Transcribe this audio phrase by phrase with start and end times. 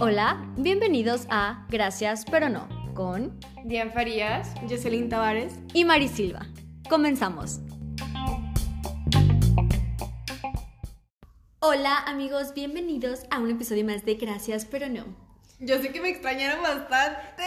[0.00, 6.46] Hola, bienvenidos a Gracias pero no con Diane Farías, Jocelyn Tavares y Mari Silva.
[6.88, 7.60] Comenzamos.
[11.60, 15.04] Hola amigos, bienvenidos a un episodio más de Gracias pero no.
[15.60, 17.44] Yo sé que me extrañaron bastante.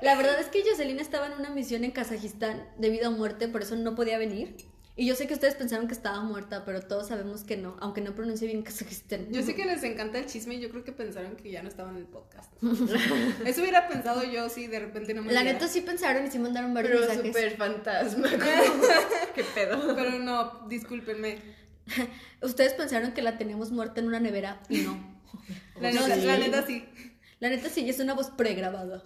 [0.00, 3.60] La verdad es que Jocelyn estaba en una misión en Kazajistán debido a muerte, por
[3.60, 4.71] eso no podía venir.
[4.94, 8.02] Y yo sé que ustedes pensaron que estaba muerta, pero todos sabemos que no, aunque
[8.02, 9.32] no pronuncie bien Kazajistán.
[9.32, 11.68] Yo sé que les encanta el chisme y yo creo que pensaron que ya no
[11.70, 12.52] estaba en el podcast.
[13.46, 15.54] Eso hubiera pensado yo si de repente no me La viera.
[15.58, 17.26] neta sí pensaron y sí mandaron varios pero mensajes.
[17.34, 18.28] súper fantasma.
[19.34, 19.94] ¿Qué pedo?
[19.96, 21.38] Pero no, discúlpenme.
[22.42, 24.92] Ustedes pensaron que la teníamos muerta en una nevera y no.
[25.80, 26.26] La, No, neta, sí.
[26.26, 26.84] la neta sí.
[27.40, 29.02] La neta sí, es una voz pregrabada.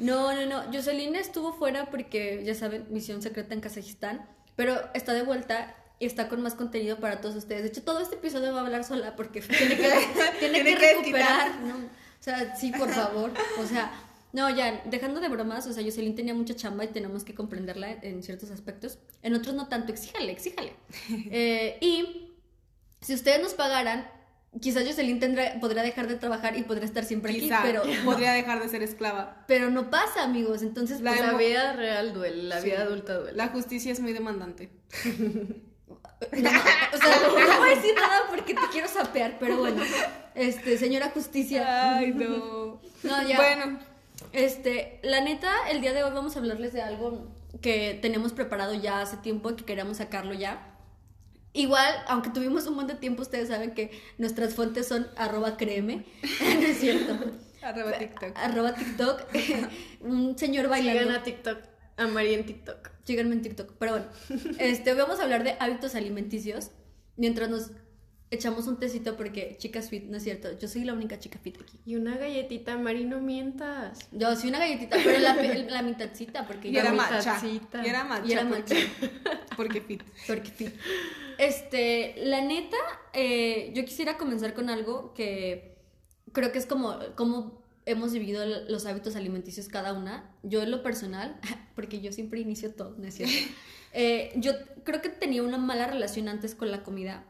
[0.00, 0.64] No, no, no.
[0.72, 6.06] Jocelyn estuvo fuera porque, ya saben, misión secreta en Kazajistán, pero está de vuelta y
[6.06, 7.62] está con más contenido para todos ustedes.
[7.62, 9.82] De hecho, todo este episodio va a hablar sola porque tiene que,
[10.38, 11.60] tiene Tiene que que recuperar.
[11.60, 11.76] ¿no?
[11.76, 13.32] O sea, sí, por favor.
[13.58, 13.92] O sea,
[14.32, 17.92] no, ya, dejando de bromas, o sea, Jocelyn tenía mucha chamba y tenemos que comprenderla
[18.02, 18.98] en ciertos aspectos.
[19.22, 20.74] En otros no tanto, exíjale, exíjale.
[21.30, 22.32] Eh, y
[23.00, 24.10] si ustedes nos pagaran,
[24.60, 28.32] quizás Jocelyn tendrá, podrá dejar de trabajar y podrá estar siempre Quizá aquí, pero, podría
[28.32, 29.44] dejar de ser esclava.
[29.46, 30.62] pero no pasa, amigos.
[30.62, 32.70] Entonces, La pues, La vida real duele, la Sí.
[32.70, 33.36] vida adulta duele.
[33.36, 34.70] La justicia es muy demandante.
[35.06, 39.82] no, o sea, no voy a decir nada porque te quiero sapear, pero bueno,
[40.34, 41.96] este, señora justicia.
[41.98, 42.80] Ay, no.
[43.02, 43.36] No, ya.
[43.36, 43.78] Bueno,
[44.32, 47.28] Este, la neta, el día de hoy vamos a hablarles de algo
[47.60, 50.75] que tenemos preparado ya hace tiempo y que queríamos sacarlo ya.
[51.56, 56.04] Igual, aunque tuvimos un montón de tiempo, ustedes saben que nuestras fuentes son arroba créeme.
[56.40, 57.16] no es cierto.
[57.62, 58.32] arroba TikTok.
[58.36, 59.22] Arroba TikTok.
[60.00, 61.00] un señor bailando.
[61.00, 61.58] Sigan a TikTok,
[61.96, 62.90] a María en TikTok.
[63.04, 63.72] Síganme en TikTok.
[63.78, 64.06] Pero bueno,
[64.58, 66.72] este, hoy vamos a hablar de hábitos alimenticios
[67.16, 67.70] mientras nos
[68.30, 70.58] echamos un tecito porque chicas fit, no es cierto.
[70.58, 71.78] Yo soy la única chica fit aquí.
[71.84, 74.08] Y una galletita, Mari, no mientas.
[74.12, 77.84] Yo soy una galletita, pero la, la mitadcita porque Y ya era tacita.
[77.84, 78.26] Y era macha.
[78.26, 79.36] Y era porque- macha.
[79.56, 80.02] Porque fit.
[80.26, 80.74] Porque fit.
[81.38, 82.76] Este, la neta,
[83.14, 85.78] eh, yo quisiera comenzar con algo que
[86.32, 90.30] creo que es como, como hemos vivido los hábitos alimenticios cada una.
[90.42, 91.40] Yo en lo personal,
[91.74, 93.34] porque yo siempre inicio todo, ¿no es cierto?
[93.98, 94.52] Eh, yo
[94.84, 97.24] creo que tenía una mala relación antes con la comida.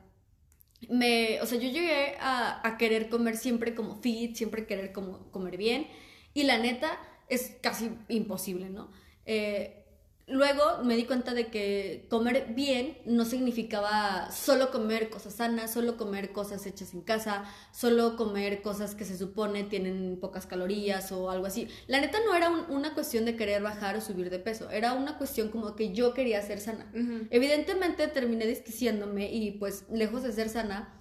[0.89, 5.57] Me, o sea, yo llegué a, querer comer siempre como fit, siempre querer como comer
[5.57, 5.87] bien.
[6.35, 6.99] Y la neta
[7.29, 8.91] es casi imposible, ¿no?
[9.25, 9.75] Eh,
[10.28, 15.97] luego me di cuenta de que comer bien no significaba solo comer cosas sanas, solo
[15.97, 21.31] comer cosas hechas en casa, solo comer cosas que se supone tienen pocas calorías o
[21.31, 21.69] algo así.
[21.87, 24.94] La neta no era un- una cuestión de querer bajar o subir de peso, era
[24.94, 26.91] una cuestión como que yo quería ser sana.
[26.93, 27.28] Ujú.
[27.31, 30.93] Evidentemente terminé desquiciándome y pues lejos de ser sana,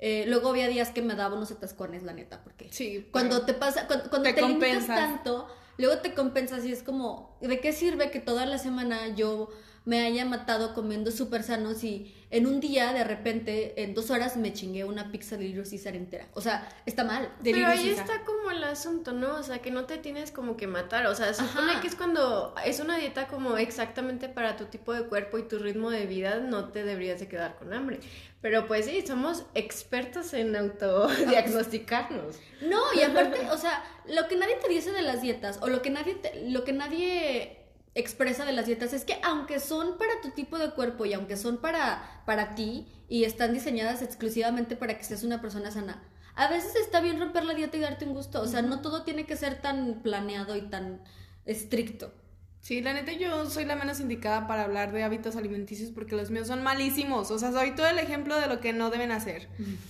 [0.00, 3.08] eh, luego había días que me daba unos atascones, la neta, porque Sí.
[3.10, 5.48] cuando te pasa, cuando, cuando Te te, limitas tanto,
[5.78, 9.48] luego te compensas y es como, ¿de qué sirve que toda la semana yo
[9.86, 14.36] me haya matado comiendo súper sano si en un día de repente, en dos horas,
[14.36, 16.26] me chingué una pizza de Little Caesar entera?
[16.34, 17.32] O sea, está mal.
[17.40, 18.04] De Pero ahí Caesar.
[18.04, 19.36] está como el asunto, ¿no?
[19.36, 21.06] O sea, que no te tienes como que matar.
[21.06, 21.80] O sea, se supone Ajá.
[21.80, 25.58] que es cuando es una dieta como exactamente para tu tipo de cuerpo y tu
[25.60, 28.00] ritmo de vida, no te deberías de quedar con hambre.
[28.42, 32.36] Pero pues sí, somos expertos en autodiagnosticarnos.
[32.62, 35.82] No, y aparte, o sea, lo que nadie te dice de las dietas, o lo
[35.82, 37.55] que nadie te- lo que nadie
[37.96, 41.36] expresa de las dietas es que aunque son para tu tipo de cuerpo y aunque
[41.36, 46.02] son para, para ti y están diseñadas exclusivamente para que seas una persona sana,
[46.34, 48.42] a veces está bien romper la dieta y darte un gusto.
[48.42, 51.00] O sea, no todo tiene que ser tan planeado y tan
[51.46, 52.12] estricto.
[52.60, 56.30] Sí, la neta yo soy la menos indicada para hablar de hábitos alimenticios porque los
[56.30, 57.30] míos son malísimos.
[57.30, 59.48] O sea, soy todo el ejemplo de lo que no deben hacer.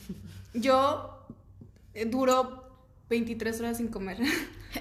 [0.55, 1.27] Yo
[1.95, 2.71] eh, duro
[3.09, 4.19] 23 horas sin comer.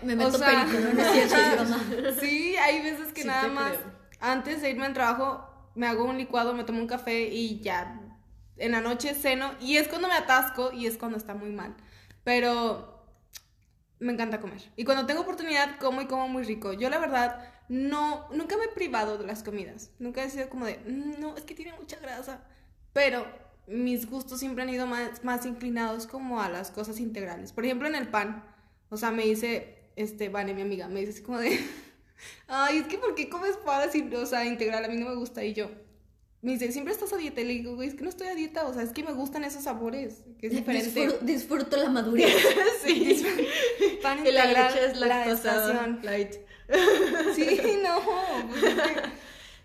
[0.03, 2.11] Me O meto sea, perico, no, no es cierto, es broma.
[2.19, 3.91] Sí, hay veces que Sí nada más creo.
[4.19, 8.01] antes de irme al trabajo me hago un licuado, me tomo un café y ya
[8.57, 11.75] en la noche ceno y es cuando me atasco y es cuando está muy mal.
[12.23, 13.05] Pero
[13.99, 14.61] me encanta comer.
[14.75, 16.73] Y cuando tengo oportunidad como y como muy rico.
[16.73, 19.91] Yo la verdad no nunca me he privado de las comidas.
[19.99, 22.41] Nunca he sido como de, "Mm, no, es que tiene mucha grasa.
[22.93, 23.25] Pero
[23.67, 27.51] mis gustos siempre han ido más, más inclinados como a las cosas integrales.
[27.51, 28.43] Por ejemplo, en el pan.
[28.89, 31.59] O sea, me dice, este, Vane, mi amiga, me dice así como de,
[32.47, 34.83] ay, es que ¿por qué comes pan así, o sea, integral?
[34.85, 35.43] A mí no me gusta.
[35.43, 35.69] Y yo,
[36.41, 37.41] me dice, siempre estás a dieta.
[37.41, 39.13] Y le digo, güey, es que no estoy a dieta, o sea, es que me
[39.13, 40.89] gustan esos sabores, que es diferente.
[40.91, 42.35] Disfruto, disfruto la madurez.
[42.83, 43.25] Sí.
[44.03, 45.99] Pan la leche es la lactosa estación.
[46.03, 46.35] light.
[47.35, 47.99] Sí, no.
[48.49, 49.01] pues es que-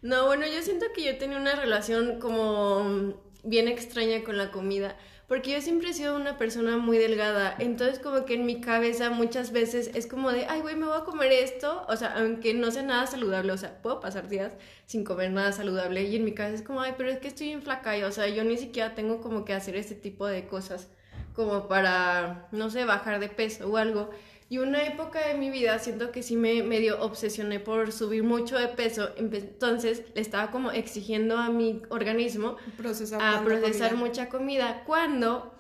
[0.02, 4.96] No, bueno, yo siento que yo tenía una relación como bien extraña con la comida.
[5.30, 7.54] Porque yo siempre he sido una persona muy delgada.
[7.60, 10.96] Entonces, como que en mi cabeza muchas veces es como de, ay, güey, me voy
[10.98, 11.86] a comer esto.
[11.88, 13.52] O sea, aunque no sea nada saludable.
[13.52, 14.54] O sea, puedo pasar días
[14.86, 16.02] sin comer nada saludable.
[16.02, 17.96] Y en mi cabeza es como, ay, pero es que estoy en flaca.
[17.96, 20.88] Y, o sea, yo ni siquiera tengo como que hacer este tipo de cosas.
[21.32, 24.10] Como para, no sé, bajar de peso o algo.
[24.50, 28.58] Y una época de mi vida siento que sí me medio obsesioné por subir mucho
[28.58, 29.10] de peso.
[29.16, 34.06] Entonces le estaba como exigiendo a mi organismo Procesar a procesar comida.
[34.08, 34.82] mucha comida.
[34.84, 35.54] Cuando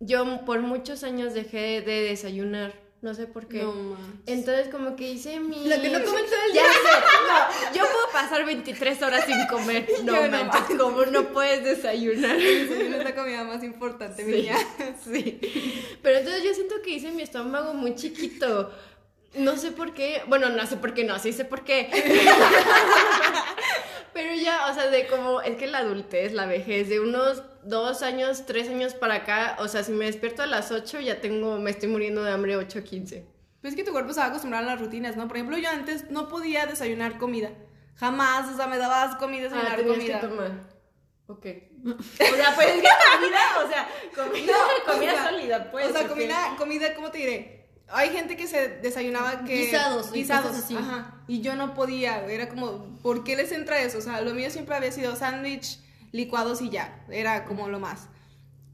[0.00, 2.72] yo por muchos años dejé de desayunar.
[3.02, 3.62] No sé por qué.
[3.64, 3.96] No.
[4.26, 5.68] Entonces como que hice mi...
[5.68, 6.72] Lo que no comen todo el Ya día.
[6.72, 6.78] sé,
[7.28, 9.88] no, yo puedo pasar 23 horas sin comer.
[10.04, 10.44] No Yo no.
[10.44, 12.36] manches, como no puedes desayunar.
[12.36, 14.56] El desayuno es la comida más importante, Sí, niña.
[15.04, 15.40] sí.
[16.00, 18.70] Pero entonces yo siento que hice mi estómago muy chiquito.
[19.34, 20.22] No sé por qué.
[20.28, 21.90] Bueno, no sé por qué, no, sí sé por qué.
[24.14, 28.02] Pero ya, o sea, de como, es que la adultez, la vejez, de unos dos
[28.02, 31.58] años, tres años para acá, o sea, si me despierto a las 8, ya tengo,
[31.58, 33.24] me estoy muriendo de hambre 8.15.
[33.60, 35.28] Pues es que tu cuerpo se va a acostumbrar a las rutinas, ¿no?
[35.28, 37.50] Por ejemplo, yo antes no podía desayunar comida.
[37.94, 40.20] Jamás, o sea, me daba asco a mí Ah, desayunar tenías comida.
[40.20, 40.50] que tomar.
[41.28, 41.46] Ok.
[41.84, 45.88] O sea, pues es que comida, o sea, comida, No, comida sea, sólida, pues.
[45.88, 46.08] o sea, ¿o qué?
[46.10, 47.61] comida, comida, ¿cómo te diré?
[47.88, 49.66] Hay gente que se desayunaba que...
[49.66, 50.76] Guisados Guisados, así.
[50.76, 51.22] Ajá.
[51.28, 53.98] Y yo no podía, era como, ¿por qué les entra eso?
[53.98, 55.78] O sea, lo mío siempre había sido sándwich,
[56.10, 57.04] licuados y ya.
[57.10, 58.08] Era como lo más.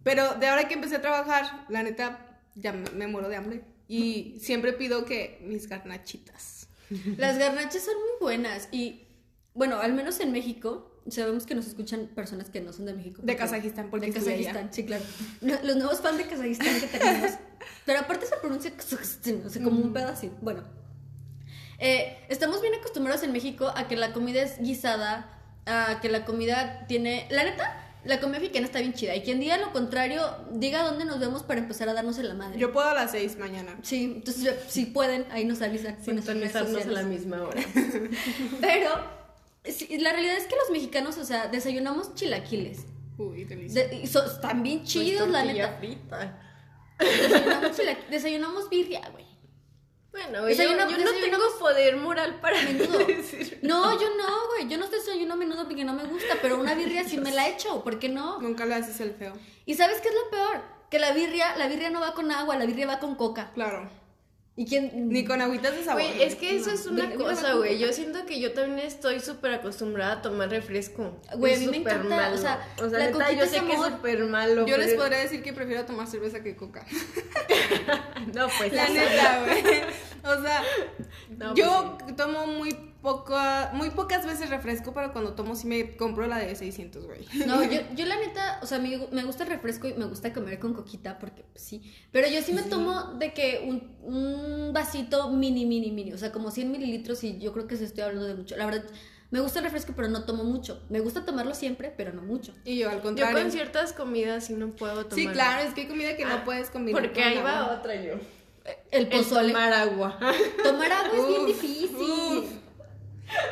[0.05, 3.65] Pero de ahora que empecé a trabajar, la neta, ya me, me muero de hambre.
[3.89, 6.69] Y siempre pido que mis garnachitas.
[7.17, 9.07] Las garnachas son muy buenas y,
[9.55, 13.23] bueno, al menos en México, sabemos que nos escuchan personas que no son de México.
[13.25, 14.13] De Kazajistán, porque De.
[14.13, 15.05] Kazajistán, sí, claro.
[15.41, 17.33] Los nuevos fans de Kazajistán que tenemos.
[17.85, 18.73] Pero aparte se pronuncia
[19.47, 20.31] o sea, como un pedo así.
[20.41, 20.63] Bueno,
[21.79, 26.25] eh, estamos bien acostumbrados en México a que la comida es guisada, a que la
[26.25, 27.27] comida tiene...
[27.31, 29.15] La neta, la comida mexicana está bien chida.
[29.15, 30.23] Y quien diga lo contrario,
[30.53, 32.59] diga dónde nos vemos para empezar a darnos en la madre.
[32.59, 33.77] Yo puedo a las 6 mañana.
[33.83, 35.97] Sí, entonces si pueden, ahí nos avisan.
[36.03, 37.61] Sintonizarnos a la misma hora.
[38.61, 39.18] Pero
[39.65, 42.87] sí, la realidad es que los mexicanos, o sea, desayunamos chilaquiles.
[43.17, 43.89] Uy, delicioso.
[43.89, 45.79] De- y so- están bien chidos, la Pues tortilla neta.
[45.79, 46.45] frita.
[46.99, 47.77] Desayunamos,
[48.11, 49.27] desayunamos birria, güey.
[50.11, 52.99] Bueno, güey, yo, no tengo poder moral para Menudo.
[53.07, 53.61] decir.
[53.63, 54.69] No, yo no, güey.
[54.69, 57.49] Yo no desayuno a menudo porque no me gusta, pero una birria sí me la
[57.49, 57.85] echo.
[57.85, 58.41] ¿Por qué no?
[58.41, 59.35] Nunca le haces el feo.
[59.67, 60.63] ¿Y sabes qué es lo peor?
[60.91, 63.53] Que la birria, la birria no va con agua, la birria va con coca.
[63.55, 63.89] Claro.
[64.61, 65.09] ¿Y quién?
[65.09, 66.03] Ni con agüitas de sabor.
[66.03, 66.75] Güey, es que eso No.
[66.75, 67.79] es una cosa, güey.
[67.79, 71.17] Yo siento que yo también estoy súper acostumbrada a tomar refresco.
[71.37, 72.35] Güey, Es a mí me encanta, malo.
[72.35, 74.67] o sea, o sea la neta, yo sé que es súper malo.
[74.67, 76.85] Yo les podría decir que prefiero tomar cerveza que coca.
[78.35, 79.63] No, pues La neta, güey.
[80.25, 80.63] O sea,
[81.37, 85.97] No, yo pues tomo muy poca, muy pocas veces refresco, pero cuando tomo sí me
[85.97, 87.25] compro la de 600, güey.
[87.47, 90.33] No, yo, yo la neta, o sea, me, me gusta el refresco y me gusta
[90.33, 91.83] comer con coquita porque pues, sí.
[92.13, 96.13] Pero yo sí me tomo de que un, un vasito mini, mini, mini.
[96.13, 98.57] O sea, como 100 mililitros y yo creo que se estoy hablando de mucho.
[98.57, 98.85] La verdad,
[99.31, 100.83] me gusta el refresco, pero no tomo mucho.
[100.89, 102.55] Me gusta tomarlo siempre, pero no mucho.
[102.65, 103.39] Y yo al Yo contrario.
[103.43, 105.15] con ciertas comidas sí no puedo tomar.
[105.15, 107.01] sí, claro, es que hay comida que no Ah, puedes combinar.
[107.03, 108.15] Porque con ahí va otra yo.
[108.91, 109.49] El El pozole.
[109.53, 110.19] tomar agua.
[110.63, 111.89] Tomar agua es bien difícil.
[112.01, 112.51] uf.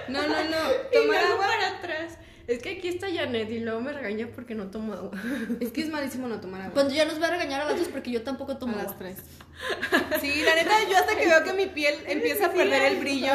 [0.09, 0.71] No, no, no.
[0.93, 1.47] Tomar agua.
[1.47, 2.19] para atrás.
[2.47, 5.11] Es que aquí está Janet y luego me regaña porque no tomo agua.
[5.61, 6.75] Es que es malísimo no tomar agua.
[6.75, 8.87] Cuando ya nos va a regañar a las dos porque yo tampoco A tomo las
[8.87, 8.97] agua.
[8.99, 9.19] tres.
[10.21, 13.33] Sí, la neta, yo hasta que veo que mi piel empieza a perder el brillo,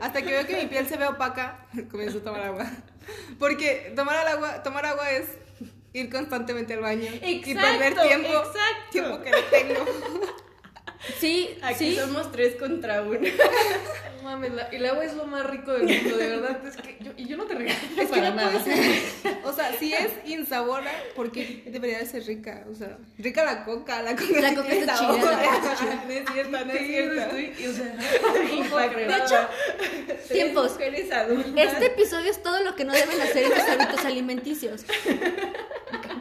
[0.00, 2.66] hasta que veo que mi piel se ve opaca, comienzo a tomar agua.
[3.38, 5.26] Porque tomar al agua, tomar agua es
[5.92, 8.90] ir constantemente al baño y perder tiempo, exacto.
[8.90, 9.84] tiempo que no tengo.
[11.20, 11.96] Sí, Aquí sí.
[11.96, 13.20] somos tres contra uno.
[14.18, 16.66] No mames, la- el agua es lo más rico del mundo, de verdad.
[16.66, 18.50] Es que yo, y yo no te regaño Es que para no nada.
[18.58, 19.38] puede ser.
[19.44, 22.64] O sea, si es insabora, porque debería de ser rica.
[22.70, 24.40] O sea, rica la coca, la coca.
[24.40, 26.04] La coca está chida, la coca está chida.
[26.06, 27.26] No es cierta, no es Sí, cierta.
[27.26, 27.96] estoy- o sea,
[29.08, 29.36] De hecho,
[30.32, 30.76] tiempos.
[31.56, 34.84] Este episodio es todo lo que no deben hacer en los hábitos alimenticios.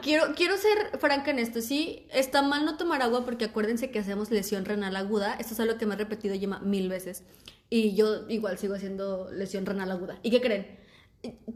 [0.02, 1.62] Quiero, quiero ser franca en esto.
[1.62, 5.36] Sí, está mal no tomar agua porque acuérdense que hacemos lesión renal aguda.
[5.40, 7.24] Esto es algo que me ha repetido Yema mil veces.
[7.70, 10.20] Y yo igual sigo haciendo lesión renal aguda.
[10.24, 10.78] ¿Y qué creen?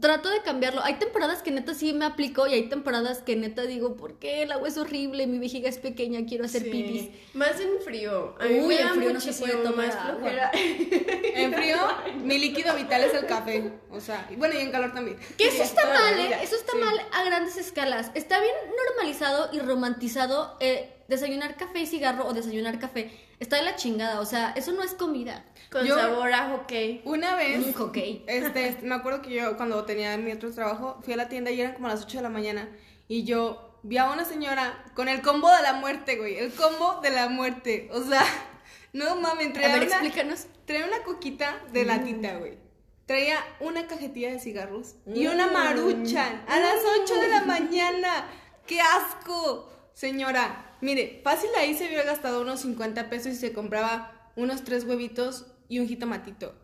[0.00, 0.82] Trato de cambiarlo.
[0.82, 4.42] Hay temporadas que neta sí me aplico y hay temporadas que neta digo, ¿por qué
[4.42, 5.26] el agua es horrible?
[5.26, 6.70] Mi vejiga es pequeña, quiero hacer Sí.
[6.70, 7.08] pipis.
[7.32, 8.34] Más en frío.
[8.40, 10.16] A mí Uy, me en frío no se puede tomar más agua.
[10.18, 10.50] flojera.
[11.34, 11.76] En frío,
[12.24, 13.72] mi líquido vital es el café.
[13.90, 15.16] O sea, y bueno, y en calor también.
[15.38, 16.38] Que eso está mal, ¿eh?
[16.42, 16.78] Eso está sí.
[16.78, 18.10] mal a grandes escalas.
[18.14, 23.10] Está bien normalizado y romantizado eh, desayunar café y cigarro o desayunar café.
[23.38, 25.44] Está de la chingada, o sea, eso no es comida.
[25.70, 27.02] Con Yo- sabor a hockey.
[27.04, 27.96] Una vez, Mm, ok.
[28.26, 31.60] este, me acuerdo que yo cuando tenía mi otro trabajo, fui a la tienda y
[31.60, 32.68] eran como a las 8 de la mañana.
[33.08, 36.36] Y yo vi a una señora con el combo de la muerte, güey.
[36.38, 37.88] El combo de la muerte.
[37.92, 38.22] O sea,
[38.92, 40.46] no mames, A traía ver, una, explícanos.
[40.66, 42.58] traía una coquita de latita, güey.
[43.06, 45.52] Traía una cajetilla de cigarros y una Mm.
[45.52, 48.26] maruchan a las 8 de la mañana.
[48.66, 49.68] ¡Qué asco!
[49.92, 54.84] Señora, mire, fácil ahí se hubiera gastado unos 50 pesos y se compraba unos tres
[54.84, 56.54] huevitos y un jitomatito.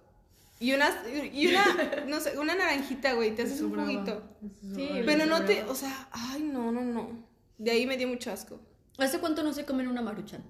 [0.61, 0.95] Y unas,
[1.33, 1.65] y una,
[2.09, 4.23] no sé, una naranjita, güey, te haces un juguito.
[4.75, 7.27] Sí, Pero no te, o sea, ay, no, no, no.
[7.57, 8.61] De ahí me dio mucho asco.
[8.99, 10.43] ¿Hace cuánto no se comen una maruchan?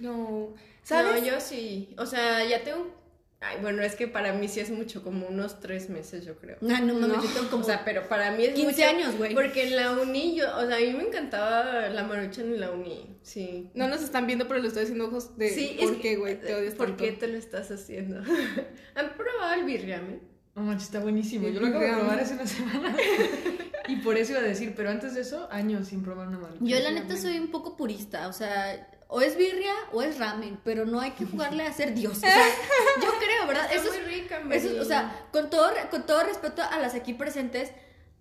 [0.00, 1.22] No, ¿sabes?
[1.22, 1.94] No, yo sí.
[1.96, 3.03] O sea, ya tengo.
[3.46, 6.56] Ay, bueno, es que para mí sí es mucho, como unos tres meses, yo creo.
[6.62, 7.22] Ah, no mames, No.
[7.22, 7.62] yo tengo como...
[7.62, 9.34] O sea, pero para mí es 15 mucho, años, güey.
[9.34, 12.70] Porque en la uni, yo, o sea, a mí me encantaba la maruchan en la
[12.70, 13.70] uni, sí.
[13.74, 16.40] No nos están viendo, pero le estoy haciendo ojos de Sí, ¿por es qué, güey?
[16.40, 17.04] Te odias ¿Por tanto.
[17.04, 18.22] qué te lo estás haciendo?
[18.94, 20.22] ¿Han probado el birriamen?
[20.54, 21.48] No manches, está buenísimo.
[21.48, 22.96] Yo lo acabo de probar hace una semana.
[23.88, 26.64] y por eso iba a decir, pero antes de eso, años sin probar una maruchan.
[26.66, 30.58] Yo la neta soy un poco purista, o sea, o es birria o es ramen,
[30.64, 32.16] pero no hay que jugarle a ser Dios.
[32.16, 32.36] O sea,
[33.02, 33.64] yo creo, ¿verdad?
[33.72, 36.78] Está Eso muy es, rica, eso es- o sea, con todo, con todo respeto a
[36.78, 37.70] las aquí presentes,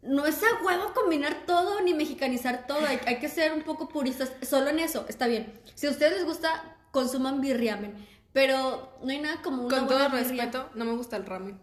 [0.04, 2.86] no es a huevo combinar todo ni mexicanizar todo.
[2.86, 5.60] Hay, hay que ser un poco puristas solo en eso, está bien.
[5.76, 7.96] Si a ustedes les gusta, consuman birriamen,
[8.34, 10.20] pero no hay nada como una Con todo birria.
[10.46, 11.60] respeto, no me gusta el ramen.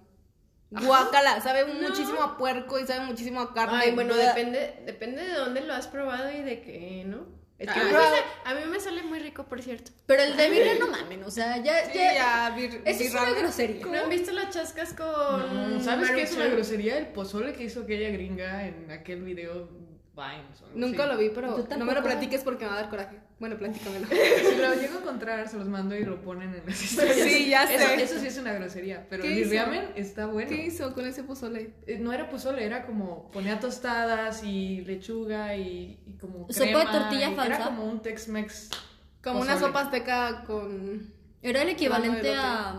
[0.70, 3.78] Guácala, sabe muchísimo a puerco y sabe muchísimo a carne.
[3.80, 7.26] Ay, bueno, depende, depende de dónde lo has probado y de qué, ¿no?
[7.60, 9.60] Es que Ah, a, mí yo- me sale- a mí me sale muy rico, por
[9.62, 9.90] cierto.
[10.06, 13.84] Pero el de birria no mamen, o sea, ya, Sí, ya, eso es una grosería.
[13.86, 16.96] ¿No han visto las chascas con No, ¿Sabes qué es una grosería?
[16.96, 19.68] El pozole que hizo aquella gringa en aquel video
[20.20, 20.60] Vines.
[20.62, 21.12] o algo Nunca así.
[21.12, 23.18] lo vi, pero no me lo platiques porque me va a dar coraje.
[23.38, 24.06] Bueno, platícamelo.
[24.50, 27.16] Si lo llego a encontrar, se los mando y lo ponen en las historias.
[27.16, 28.02] Sí, ya sé.
[28.02, 29.64] eso sí es una grosería, pero ¿Qué el hizo?
[29.64, 30.50] ramen está bueno.
[30.50, 31.72] ¿Qué hizo con ese pozole?
[31.86, 36.72] Eh, No era pozole, era como ponía tostadas y lechuga y, y como Sopa de
[36.74, 37.56] crema, tortilla falsa.
[37.56, 38.70] Era como un Tex-Mex.
[39.22, 41.12] Como una sopa azteca con...
[41.42, 42.74] Era el equivalente a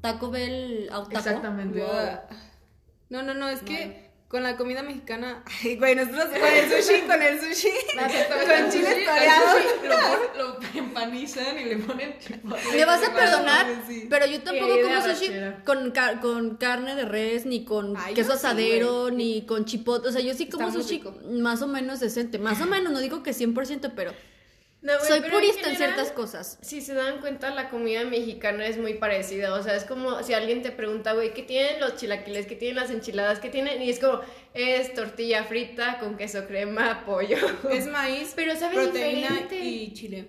[0.00, 1.18] Taco Bell a un taco.
[1.18, 1.82] Exactamente.
[3.08, 4.05] No, no, no, es que
[4.36, 5.42] con la comida mexicana...
[5.64, 7.70] Ay, güey, nosotros con el sushi, con el sushi.
[7.96, 9.46] con chile Al toreado.
[9.52, 9.88] sushi
[10.36, 12.70] Lo, lo empanizan y le ponen chipotle.
[12.76, 14.06] Me vas a perdonar, sí.
[14.10, 15.30] pero yo tampoco como sushi
[15.64, 20.10] con, car- con carne de res, ni con Ay, queso sí, asadero, ni con chipotle.
[20.10, 22.38] O sea, yo sí como sushi más o menos decente.
[22.38, 24.12] Más o menos, no digo que 100%, pero
[24.86, 26.58] No, soy purista en, general, ciertas cosas.
[26.62, 29.52] Si se dan cuenta, la comida mexicana es muy parecida.
[29.54, 32.46] O sea, es como si alguien te pregunta, güey, ¿qué tienen los chilaquiles?
[32.46, 33.40] ¿Qué tienen las enchiladas?
[33.40, 33.82] ¿Qué tienen?
[33.82, 34.20] Y es como,
[34.54, 37.36] es tortilla frita con queso crema, pollo.
[37.68, 39.58] Es maíz, Pero sabe proteína diferente.
[39.58, 40.28] y chile.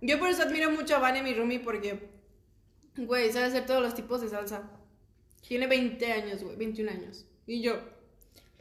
[0.00, 2.08] Yo por eso admiro mucho a Vane, mi roomie, porque,
[2.96, 4.70] güey, sabe hacer todos los tipos de salsa.
[5.46, 7.26] Tiene 20 años, güey, 21 años.
[7.46, 7.78] Y yo,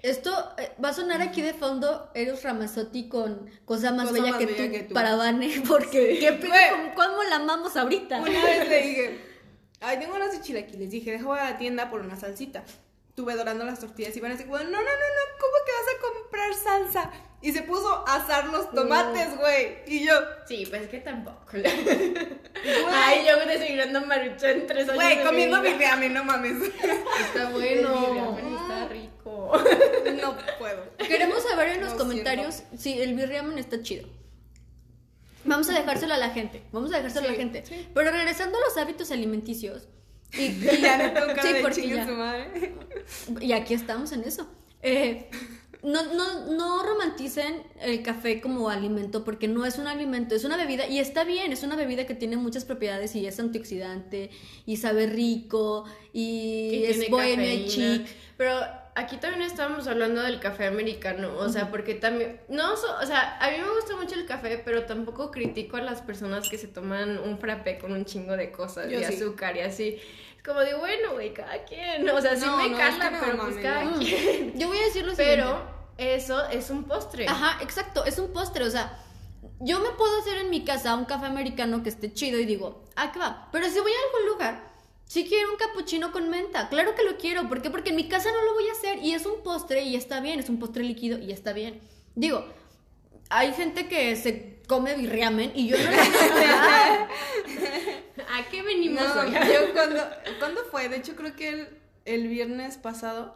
[0.03, 4.31] Esto eh, va a sonar aquí de fondo Eros Ramazzotti con Cosa más, Cosa bella,
[4.31, 4.93] más que, bella tú, que tú.
[4.93, 6.70] para Vane, porque qué pedo, Güey.
[6.70, 8.17] ¿cómo- ¿cómo la amamos ahorita?
[8.20, 9.20] una vez le dije,
[9.79, 10.89] ay, tengo unas de chilaquiles.
[10.91, 12.63] Dije, dejo a la tienda por una salsita.
[13.13, 15.89] Tuve dorando las tortillas y van así, como, no, no, no, no, ¿cómo que vas
[15.93, 17.12] a comprar salsa?
[17.43, 19.79] Y se puso a asar los tomates, güey.
[19.88, 20.13] Y yo,
[20.48, 21.41] Sí, pues que tampoco.
[22.91, 24.96] Ay, yo desayunando maruchan tres años.
[24.96, 26.58] güey, comiendo mi ramen, no mames.
[27.20, 28.38] Está bueno.
[30.22, 30.84] No puedo.
[30.98, 34.08] Queremos saber en los Lo comentarios si el birriamen está chido.
[35.43, 36.62] Vamos a dejárselo a la gente.
[36.72, 37.63] Vamos a dejárselo a la gente.
[37.65, 37.88] sí.
[37.93, 39.88] Pero regresando a los hábitos alimenticios.
[40.34, 42.74] Y, y- Ya no sí, porque ya- su madre.
[43.39, 44.48] y aquí estamos en eso.
[44.84, 45.29] Eh,
[45.84, 50.55] no, no, no romanticen el café como alimento porque no es un alimento, es una
[50.55, 54.29] bebida y está bien, es una bebida que tiene muchas propiedades y es antioxidante
[54.67, 58.08] y sabe rico y, Y es bohemia y chic.
[58.38, 58.60] Pero
[58.95, 63.38] aquí también estábamos hablando del café americano, o sea, porque también, no, so- o sea,
[63.39, 66.67] a mí me gusta mucho el café, pero tampoco critico a las personas que se
[66.67, 69.13] toman un frappé con un chingo de cosas Yo y sí.
[69.15, 69.98] azúcar y así.
[70.43, 73.25] Como de, bueno, güey, cada quien, o sea, sí No, me no, cala, es que
[73.25, 74.00] pero pues cada no.
[74.00, 74.60] quien.
[74.60, 75.43] Yo voy a decir lo siguiente.
[75.43, 75.62] Pero
[75.98, 77.27] eso es un postre.
[77.27, 78.98] Ajá, exacto, es un postre, o sea,
[79.60, 82.83] yo me puedo hacer en mi casa un café americano que esté chido y digo,
[82.95, 83.50] ah, qué va.
[83.51, 84.70] Pero si voy a algún lugar,
[85.11, 87.69] si quiero un cappuccino con menta, claro que lo quiero, ¿por qué?
[87.69, 90.21] Porque en mi casa no lo voy a hacer y es un postre y está
[90.21, 91.81] bien, es un postre líquido y está bien.
[92.15, 92.45] Digo,
[93.29, 97.07] hay gente que se come birriamen y yo no lo hago.
[98.37, 99.33] ¿A qué venimos No, hoy?
[99.33, 100.01] yo cuando,
[100.39, 100.87] ¿cuándo fue?
[100.87, 103.35] De hecho, creo que el, el viernes pasado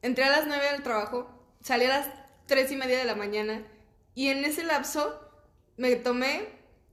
[0.00, 1.28] entré a las 9 al trabajo,
[1.60, 2.08] salí a las
[2.46, 3.62] 3 y media de la mañana
[4.14, 5.20] y en ese lapso
[5.76, 6.48] me tomé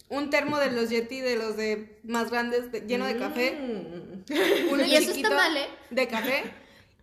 [0.10, 4.72] un termo de los Yeti, de los de más grandes, de- lleno de café, Mm.
[4.74, 5.68] uno Y eso está mal, ¿eh?
[5.90, 6.44] de café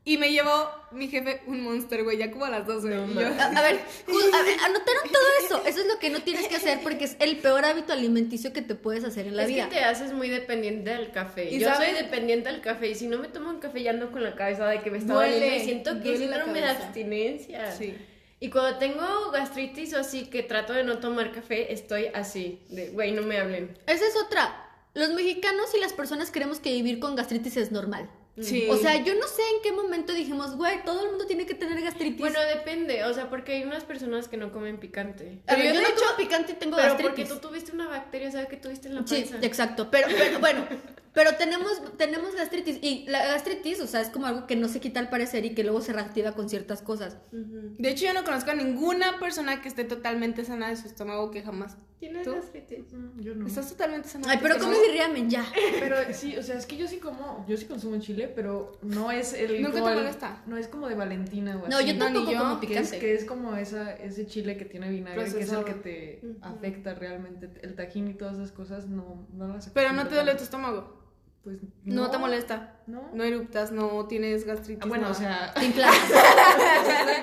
[0.04, 2.88] Y me llevó mi jefe un monster, güey, ya como a las 12.
[2.88, 3.28] No, yo-.
[3.28, 3.78] A, a ver,
[4.09, 5.62] ju- a ver, anotaron todo eso.
[5.64, 8.62] Eso es lo que no tienes que hacer porque es el peor hábito alimenticio que
[8.62, 9.68] te puedes hacer en la es vida.
[9.68, 11.50] que te haces muy dependiente del café.
[11.52, 11.90] ¿Y Yo sabes?
[11.90, 14.35] soy dependiente del café y si no me tomo un café ya ando con la
[14.35, 16.85] cabeza de que me está Duele, doliendo y siento que es síndrome de cabeza.
[16.87, 17.71] abstinencia.
[17.73, 17.94] Sí.
[18.42, 22.88] Y cuando tengo gastritis o así que trato de no tomar café, estoy así, de,
[22.88, 23.78] güey, no me hablen.
[23.87, 24.68] Esa es otra.
[24.94, 28.11] Los mexicanos y las personas creemos que vivir con gastritis es normal.
[28.40, 28.66] Sí.
[28.68, 31.54] O sea, yo no sé en qué momento dijimos, güey, todo el mundo tiene que
[31.54, 32.18] tener gastritis.
[32.18, 35.38] Bueno, depende, o sea, porque hay unas personas que no comen picante.
[35.46, 37.32] Ver, yo, de no hecho, como picante y tengo pero porque gastritis.
[37.40, 39.46] tú tuviste una bacteria, ¿sabes que tuviste en la Sí, panza?
[39.46, 39.88] exacto.
[39.88, 40.66] Pero, pero bueno,
[41.12, 42.78] pero tenemos, tenemos gastritis.
[42.83, 45.54] Y la gastritis, o sea, es como algo que no se quita al parecer y
[45.54, 47.19] que luego se reactiva con ciertas cosas.
[47.31, 51.31] De hecho, yo no conozco a ninguna persona que esté totalmente sana de su estómago
[51.31, 51.76] que jamás.
[52.00, 52.35] ¿Tienes ¿Tú?
[52.35, 52.92] gastritis?
[52.92, 53.47] Mm, Yo no.
[53.47, 54.26] Estás totalmente sana.
[54.28, 55.45] Ay, pero come birriamen ya.
[55.78, 59.12] Pero sí, o sea, es que yo sí como, yo sí consumo chile, pero no
[59.12, 60.42] es el ¿Nunca te molesta?
[60.47, 61.87] No es como de Valentina o No, así.
[61.87, 62.99] yo No, ni tampoco yo, como que es, picante.
[62.99, 66.95] que es como esa, ese chile que tiene vinagre, que es el que te afecta
[66.95, 67.49] realmente.
[67.62, 71.01] El tajín y todas esas cosas no, no las Pero no te duele tu estómago.
[71.44, 72.76] Pues No, te molesta.
[72.87, 73.11] No.
[73.12, 74.82] No eruptas, no tienes gastritis.
[74.84, 75.16] Ah, bueno, nada.
[75.16, 75.99] o sea, Te inflamas.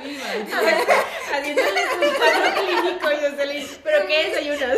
[0.06, 0.18] y.
[1.34, 3.68] Haciéndole un cuadro clínico, Jocelyn.
[3.84, 4.78] ¿Pero qué desayunas?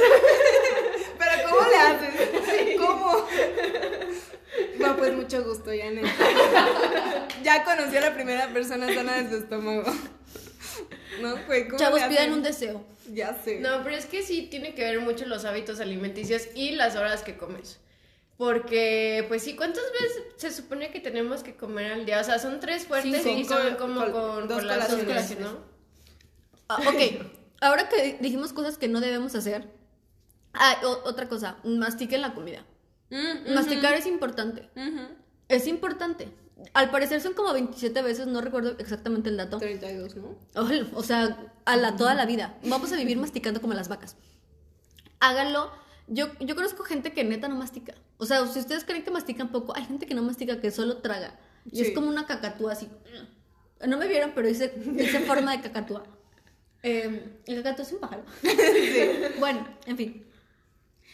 [1.17, 2.77] ¿Pero cómo le haces?
[2.79, 3.27] ¿Cómo?
[4.79, 6.05] No, pues mucho gusto, Janet.
[7.43, 9.83] Ya conocí a la primera persona sana de su estómago.
[11.21, 12.83] No, pues, ¿cómo Chavos, le pidan un deseo.
[13.11, 13.59] Ya sé.
[13.59, 17.23] No, pero es que sí tiene que ver mucho los hábitos alimenticios y las horas
[17.23, 17.79] que comes.
[18.41, 22.19] Porque, pues sí, ¿cuántas veces se supone que tenemos que comer al día?
[22.19, 25.45] O sea, son tres fuertes Cinco y son como col- con dos colaciones, colaciones.
[25.45, 25.59] ¿no?
[26.67, 27.27] Ah, ok,
[27.61, 29.69] ahora que dijimos cosas que no debemos hacer.
[30.55, 32.65] Ah, o- otra cosa, mastiquen la comida.
[33.11, 34.71] Mm, Masticar es importante.
[35.47, 36.27] Es importante.
[36.73, 39.59] Al parecer son como 27 veces, no recuerdo exactamente el dato.
[39.59, 40.35] 32, ¿no?
[40.55, 42.57] Ojalá, O sea, a la, toda la vida.
[42.63, 44.17] Vamos a vivir masticando como las vacas.
[45.19, 45.71] Háganlo.
[46.07, 47.93] Yo, yo conozco gente que neta no mastica.
[48.21, 50.97] O sea, si ustedes creen que mastican poco, hay gente que no mastica, que solo
[50.97, 51.39] traga.
[51.65, 51.81] Y Sí.
[51.87, 52.87] es como una cacatúa así.
[53.87, 56.03] No me vieron, pero hice, hice forma de cacatúa.
[56.83, 58.23] Eh, el cacatúa es un pájaro.
[59.39, 60.25] Bueno, en fin.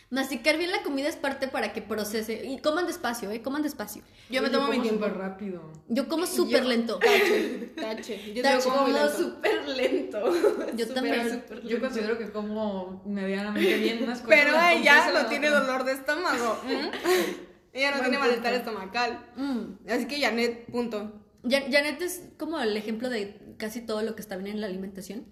[0.09, 2.45] Masticar bien la comida es parte para que procese.
[2.45, 3.41] Y coman despacio, ¿eh?
[3.41, 4.03] Coman despacio.
[4.29, 5.05] Yo me tomo mi como tiempo.
[5.07, 5.61] rápido.
[5.89, 6.97] Yo como súper lento.
[6.99, 8.33] Tache, tache.
[8.33, 10.33] Yo Tache, como súper lento.
[10.75, 11.43] Yo también.
[11.65, 14.39] Yo considero que como medianamente bien unas cosas.
[14.39, 16.57] Pero ella no tiene dolor de estómago.
[16.65, 17.37] ¿Mm?
[17.73, 19.25] Ella no Buen tiene malestar estomacal.
[19.35, 19.89] Mm.
[19.89, 21.21] Así que Janet, punto.
[21.43, 24.67] Ya- Janet es como el ejemplo de casi todo lo que está bien en la
[24.67, 25.25] alimentación.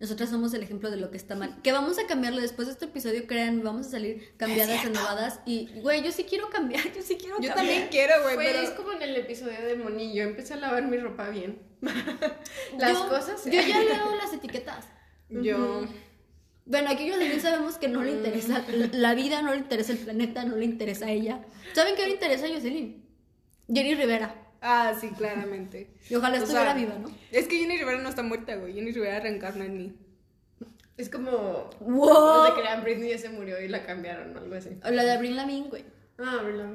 [0.00, 1.60] Nosotras somos el ejemplo de lo que está mal.
[1.62, 5.40] Que vamos a cambiarlo después de este episodio, crean, vamos a salir cambiadas, renovadas.
[5.44, 7.56] Y, güey, yo sí quiero cambiar, yo sí quiero Yo cambiar.
[7.56, 8.60] también quiero, güey, pero...
[8.60, 11.60] es como en el episodio de Monillo, empecé a lavar mi ropa bien.
[12.78, 13.44] Las Yo- cosas.
[13.44, 14.86] Yo ya leo las etiquetas.
[15.30, 15.84] Yo...
[16.64, 20.44] Bueno, aquí Jocelyn sabemos que no le interesa la vida, no le interesa el planeta,
[20.44, 21.40] no le interesa a ella.
[21.74, 23.04] ¿Saben qué le interesa a Jocelyn?
[23.72, 24.34] Jenny Rivera.
[24.60, 25.90] Ah, sí, claramente.
[26.10, 27.10] Y ojalá O estuviera sea, viva, ¿no?
[27.30, 28.74] Es que Jenny Rivera no está muerta, güey.
[28.74, 29.96] Jenny Rivera reencarna en mí.
[30.96, 31.70] Es como.
[31.80, 32.08] ¡Wow!
[32.08, 34.70] No se crean, Britney ya se murió y la cambiaron o algo así.
[34.82, 35.84] La de Abril Lavigne, güey.
[36.18, 36.70] Ah, ¿verdad?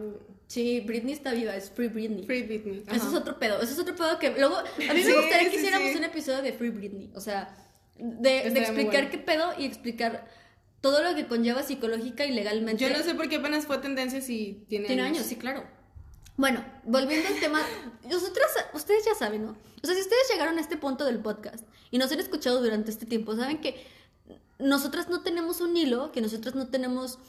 [0.47, 2.25] Sí, Britney está viva, es Free Britney.
[2.25, 2.83] Free Britney.
[2.91, 5.49] Eso es otro pedo, eso es otro pedo que luego a mí me Sí, gustaría
[5.49, 5.97] que hiciéramos sí.
[5.97, 7.53] un episodio de Free Britney, o sea,
[7.97, 9.09] de, explicar bueno.
[9.09, 10.27] qué pedo y explicar
[10.79, 12.81] todo lo que conlleva psicológica y legalmente.
[12.81, 15.65] Yo no sé por qué apenas fue tendencia si tiene, Tiene años, sí, claro.
[16.35, 17.61] Bueno, volviendo al tema,
[18.09, 19.51] nosotros, ustedes ya saben, ¿no?
[19.51, 22.89] O sea, si ustedes llegaron a este punto del podcast y nos han escuchado durante
[22.89, 23.85] este tiempo, saben que
[24.57, 27.19] nosotras no tenemos un hilo, que nosotras no tenemos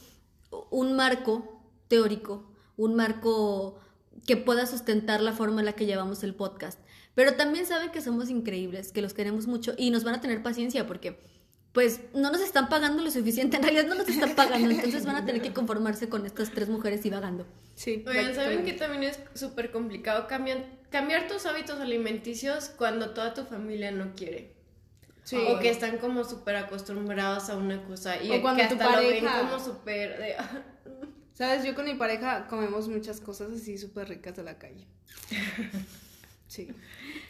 [0.71, 3.79] un marco teórico, un marco
[4.27, 6.79] que pueda sustentar la forma en la que llevamos el podcast.
[7.15, 10.43] Pero también saben que somos increíbles, que los queremos mucho y nos van a tener
[10.43, 11.21] paciencia porque
[11.73, 15.17] pues no nos están pagando lo suficiente, en realidad no nos están pagando, entonces van
[15.17, 17.47] a tener que conformarse con estas tres mujeres divagando.
[17.75, 18.05] Sí.
[18.07, 23.45] Oigan, ¿saben que también es súper complicado cambiar, cambiar tus hábitos alimenticios cuando toda tu
[23.45, 24.53] familia no quiere?
[25.25, 25.37] Sí.
[25.49, 29.01] O que están como súper acostumbrados a una cosa y O cuando que tu hasta
[29.01, 30.37] lo ven pareja- como súper de...
[31.33, 31.65] ¿Sabes?
[31.65, 34.87] Yo con mi pareja comemos muchas cosas así súper ricas de la calle.
[36.47, 36.69] Sí.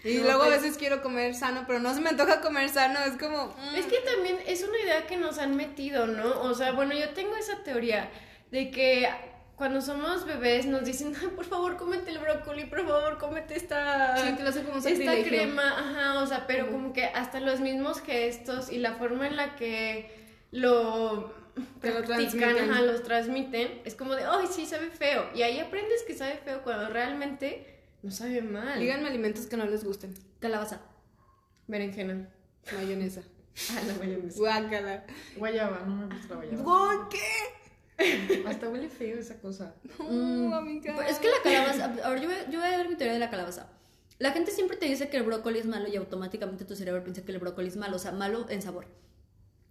[0.02, 2.68] Y No, luego a pues- veces quiero comer sano, pero no se me antoja comer
[2.68, 2.98] sano.
[3.00, 3.46] Es como.
[3.46, 3.74] mm.
[3.76, 6.42] Es que también es una idea que nos han metido, ¿no?
[6.42, 8.10] O sea, bueno, yo tengo esa teoría
[8.50, 9.08] de que
[9.56, 14.16] cuando somos bebés nos dicen, "Ay, por favor, cómete el brócoli, por favor, cómete esta,
[14.16, 18.70] Sí, lo como esta crema, ajá, o sea, pero como que hasta los mismos gestos
[18.70, 20.10] y la forma en la que
[20.50, 21.32] lo
[21.80, 22.70] Te lo practican, transmiten.
[22.70, 25.28] ajá, los transmiten, es como de, ay, sí, sabe feo.
[25.34, 27.70] Y ahí aprendes que sabe feo cuando realmente
[28.02, 28.78] No sabe mal.
[28.80, 30.12] Díganme alimentos que no les gusten.
[30.40, 30.80] Calabaza.
[31.66, 32.28] Berenjena.
[32.74, 33.22] Mayonesa.
[33.70, 34.36] Ah, la mayonesa.
[34.36, 35.04] Guácala.
[35.36, 36.64] Guayaba, no me gusta la guayaba.
[36.64, 37.18] ¿Por qué?
[38.46, 39.74] Hasta huele feo esa cosa.
[39.98, 40.94] Mm, No, amiga.
[40.94, 41.94] pues es que la calabaza.
[42.04, 43.68] Ahora yo voy, yo voy a ver mi teoría de la calabaza.
[44.18, 47.24] La gente siempre te dice que el brócoli es malo y automáticamente tu cerebro piensa
[47.24, 48.86] que el brócoli es malo, o sea, malo en sabor.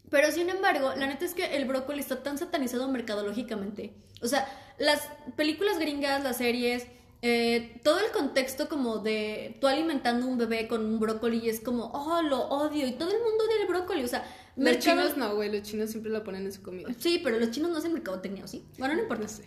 [0.09, 3.93] Pero sin embargo, la neta es que el brócoli está tan satanizado mercadológicamente.
[4.21, 5.01] O sea, las
[5.36, 6.88] películas gringas, las series,
[7.25, 11.62] eh, todo el contexto como de tú alimentando un bebé con un brócoli y es
[11.62, 12.86] como, oh, lo odio.
[12.86, 14.03] Y todo el mundo odia el brócoli.
[14.03, 14.23] O sea,
[14.57, 15.49] Los mercado- chinos no, güey.
[15.49, 16.89] Los chinos siempre lo ponen en su comida.
[16.99, 18.65] Sí, pero los chinos no hacen mercadotecnia, ¿o sí?
[18.77, 19.23] Bueno, no importa.
[19.23, 19.45] No sé.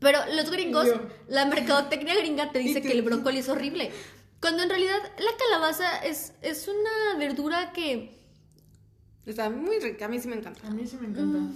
[0.00, 1.00] Pero los gringos, Yo.
[1.28, 3.90] la mercadotecnia gringa te dice que el brócoli es horrible.
[4.40, 8.16] Cuando en realidad la calabaza es, es una verdura que
[9.26, 10.04] Está muy rica.
[10.06, 10.66] A mí sí me encanta.
[10.66, 11.52] A mí sí me encanta.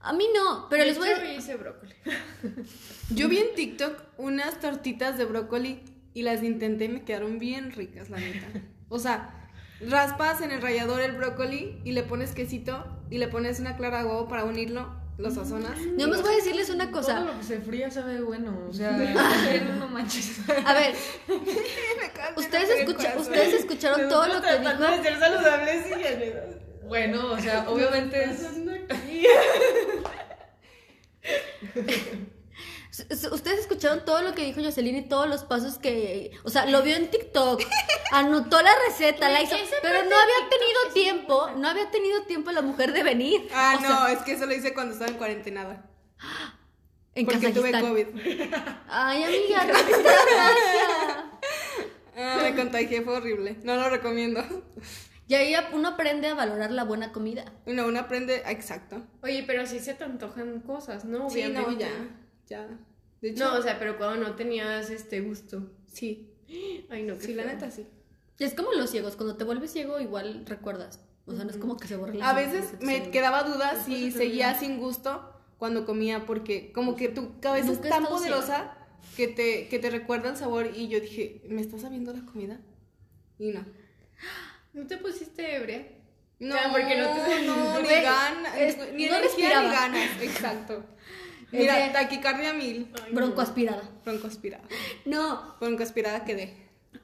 [0.00, 1.94] A mí no, pero les voy a Yo hice brócoli.
[3.14, 5.80] Yo vi en TikTok unas tortitas de brócoli
[6.14, 8.46] y las intenté y me quedaron bien ricas, la neta.
[8.88, 9.48] O sea,
[9.86, 13.98] raspas en el rallador el brócoli y le pones quesito y le pones una clara
[14.02, 15.78] de huevo para unirlo, lo sazonas.
[15.98, 17.20] Yo más voy a decirles una Todo cosa.
[17.20, 18.58] lo que se fría sabe bueno.
[18.68, 18.92] O sea,
[19.78, 20.38] no manches.
[20.64, 20.94] A ver,
[21.28, 24.82] Me cago en ustedes, el escucha- ustedes escucharon todo lo que dijo.
[24.82, 28.40] de ser saludables y Bueno, o sea, obviamente es.
[33.32, 36.32] Ustedes escucharon todo lo que dijo Jocelyn y todos los pasos que.
[36.42, 37.62] O sea, lo vio en TikTok,
[38.10, 39.56] anotó la receta, la hizo.
[39.80, 43.48] Pero no había TikTok tenido tiempo, no había tenido tiempo la mujer de venir.
[43.54, 45.84] Ah, O no, sea, es que eso lo hice cuando estaba en cuarentena.
[47.14, 47.72] en porque tuve.
[47.80, 48.06] COVID.
[48.88, 49.94] Ay, amiga, no te.
[52.16, 53.56] Ah, me contagié, fue horrible.
[53.62, 54.44] No lo recomiendo.
[55.30, 57.44] Y ahí uno aprende a valorar la buena comida.
[57.64, 58.42] No, uno aprende.
[58.48, 59.00] Exacto.
[59.22, 61.30] Oye, pero sí se te antojan cosas, ¿no?
[61.30, 61.84] Sí, no, Obviamente.
[62.48, 62.66] ya.
[62.66, 62.78] Ya.
[63.20, 65.70] De hecho, No, o sea, pero cuando no tenías este gusto.
[65.86, 66.26] sí.
[66.88, 67.52] Ay, no, qué Sí, la feo.
[67.52, 67.86] neta sí.
[68.40, 70.98] Es como los ciegos, cuando te vuelves ciego igual recuerdas.
[71.26, 73.12] O sea, no es como que se borre la A veces me ciego.
[73.12, 77.84] quedaba duda Después si seguía sin gusto cuando comía porque como que tu cabeza Nunca
[77.88, 78.76] es tan poderosa
[79.16, 82.58] que te, que te recuerda el sabor y yo dije, ¿me estás sabiendo la comida?
[83.38, 83.64] Y no.
[84.72, 85.86] ¿No te pusiste ebria?
[86.38, 90.84] No, Ya, porque no te- no, ni ganas, es- ni no energía ni ganas, exacto.
[91.52, 93.42] Mira, de- taquicardia mil, Ay, Bronco no.
[93.42, 93.82] aspirada.
[94.04, 94.64] bronco aspirada.
[95.04, 96.54] No, Bronco aspirada quedé.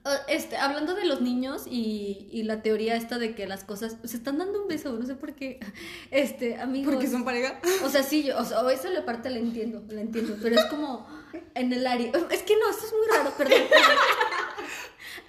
[0.05, 3.97] uh, este, hablando de los niños y, y la teoría esta de que las cosas
[4.05, 5.59] se están dando un beso, no sé por qué.
[6.13, 6.95] Este, amigos.
[6.95, 7.61] Porque son pareja.
[7.85, 10.55] O sea, sí, yo, o sea, o esa la parte la entiendo, la entiendo, pero
[10.61, 11.07] es como
[11.55, 12.13] en el área.
[12.31, 13.63] Es que no, esto es muy raro, perdón.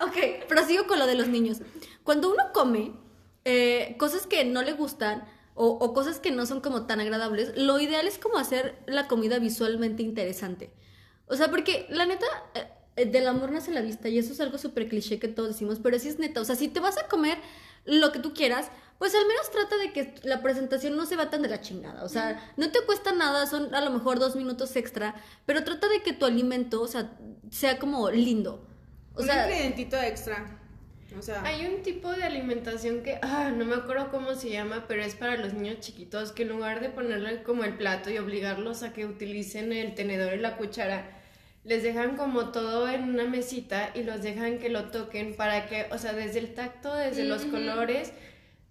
[0.01, 1.57] ok, prosigo con lo de los niños.
[2.07, 2.93] Cuando uno come
[3.43, 7.51] eh, cosas que no le gustan o, o cosas que no son como tan agradables,
[7.57, 10.71] lo ideal es como hacer la comida visualmente interesante.
[11.25, 12.65] O sea, porque la neta, eh,
[12.95, 15.79] eh, del amor nace la vista y eso es algo súper cliché que todos decimos,
[15.83, 16.39] pero sí es neta.
[16.39, 17.39] O sea, si te vas a comer
[17.83, 21.29] lo que tú quieras, pues al menos trata de que la presentación no se va
[21.29, 22.05] tan de la chingada.
[22.05, 25.13] O sea, no te cuesta nada, son a lo mejor dos minutos extra,
[25.45, 27.17] pero trata de que tu alimento, o sea,
[27.51, 28.65] sea como lindo.
[29.13, 30.57] O un sea, ingredientito extra.
[31.17, 34.85] O sea, Hay un tipo de alimentación que, ah, no me acuerdo cómo se llama,
[34.87, 38.17] pero es para los niños chiquitos que en lugar de ponerle como el plato y
[38.17, 41.09] obligarlos a que utilicen el tenedor y la cuchara,
[41.63, 45.87] les dejan como todo en una mesita y los dejan que lo toquen para que,
[45.91, 48.13] o sea, desde el tacto, desde los colores,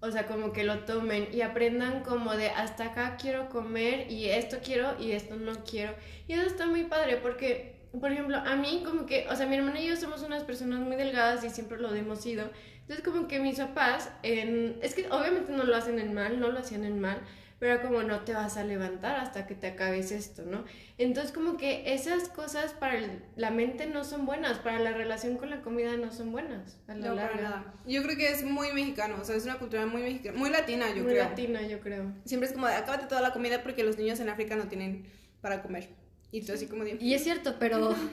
[0.00, 4.26] o sea, como que lo tomen y aprendan como de hasta acá quiero comer y
[4.26, 5.94] esto quiero y esto no quiero.
[6.28, 9.56] Y eso está muy padre porque, por ejemplo, a mí como que, o sea, mi
[9.56, 12.50] hermana y yo somos unas personas muy delgadas y siempre lo hemos sido.
[12.82, 14.78] Entonces como que mis papás, en...
[14.82, 17.20] es que obviamente no lo hacen en mal, no lo hacían en mal,
[17.58, 20.64] pero como no te vas a levantar hasta que te acabes esto, ¿no?
[20.98, 25.36] Entonces como que esas cosas para el- la mente no son buenas, para la relación
[25.36, 27.74] con la comida no son buenas a la no, para nada.
[27.86, 30.86] Yo creo que es muy mexicano, o sea, es una cultura muy mexicana, muy latina,
[30.90, 31.24] yo Muy creo.
[31.24, 32.12] latina, yo creo.
[32.26, 35.06] Siempre es como de, acábate toda la comida porque los niños en África no tienen
[35.40, 35.88] para comer.
[36.32, 36.98] Y tú así como de...
[37.00, 37.94] Y es cierto, pero.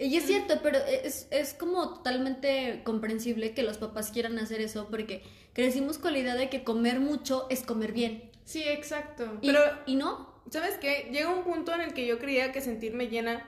[0.00, 4.86] Y es cierto, pero es, es como totalmente comprensible que los papás quieran hacer eso
[4.88, 8.30] porque crecimos con la idea de que comer mucho es comer bien.
[8.44, 9.38] Sí, exacto.
[9.40, 10.40] Y, Pero- y no.
[10.50, 11.08] ¿Sabes qué?
[11.12, 13.44] Llega un punto en el que yo creía que sentirme llena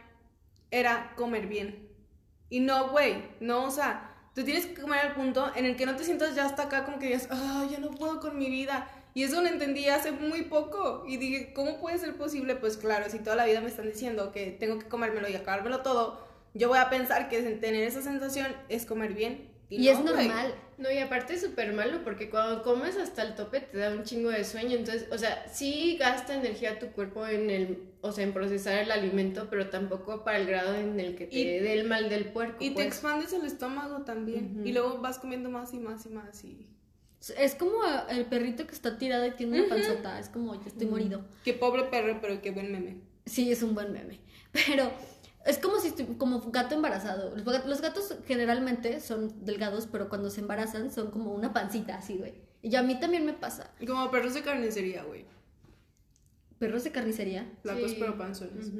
[0.72, 1.88] era comer bien.
[2.48, 5.86] Y no, güey, no, o sea, tú tienes que comer al punto en el que
[5.86, 8.48] no te sientas ya hasta acá como que digas, ah, ya no puedo con mi
[8.48, 8.88] vida.
[9.12, 11.04] Y eso lo entendí hace muy poco.
[11.06, 12.54] Y dije, ¿cómo puede ser posible?
[12.54, 15.80] Pues claro, si toda la vida me están diciendo que tengo que comérmelo y acabármelo
[15.80, 19.50] todo, yo voy a pensar que tener esa sensación es comer bien.
[19.68, 20.54] Y, no, es normal.
[20.80, 24.02] No, y aparte es súper malo porque cuando comes hasta el tope te da un
[24.02, 24.76] chingo de sueño.
[24.76, 28.90] Entonces, o sea, sí gasta energía tu cuerpo en el, o sea, en procesar el
[28.90, 32.64] alimento, pero tampoco para el grado en el que te dé el mal del puerco.
[32.64, 32.86] Y te pues.
[32.86, 34.62] expandes el estómago también.
[34.64, 36.44] Y luego vas comiendo más y más y más.
[36.44, 36.66] Y...
[37.36, 37.74] Es como
[38.08, 40.18] el perrito que está tirado y tiene una panzota.
[40.18, 41.26] Es como, yo estoy morido.
[41.44, 43.02] Qué pobre perro, pero qué buen meme.
[43.26, 44.18] Sí, es un buen meme.
[44.52, 44.90] Pero
[45.46, 47.34] es como si como gato embarazado.
[47.36, 51.96] Los gat- Los gatos generalmente son delgados, pero cuando se embarazan son como una pancita
[51.96, 52.34] así, güey.
[52.62, 53.70] Y a mí también me pasa.
[53.80, 55.24] Y Como perros de carnicería, güey.
[56.58, 57.50] Perros de carnicería.
[57.62, 57.96] Flacos Sí.
[57.98, 58.70] pero panzones.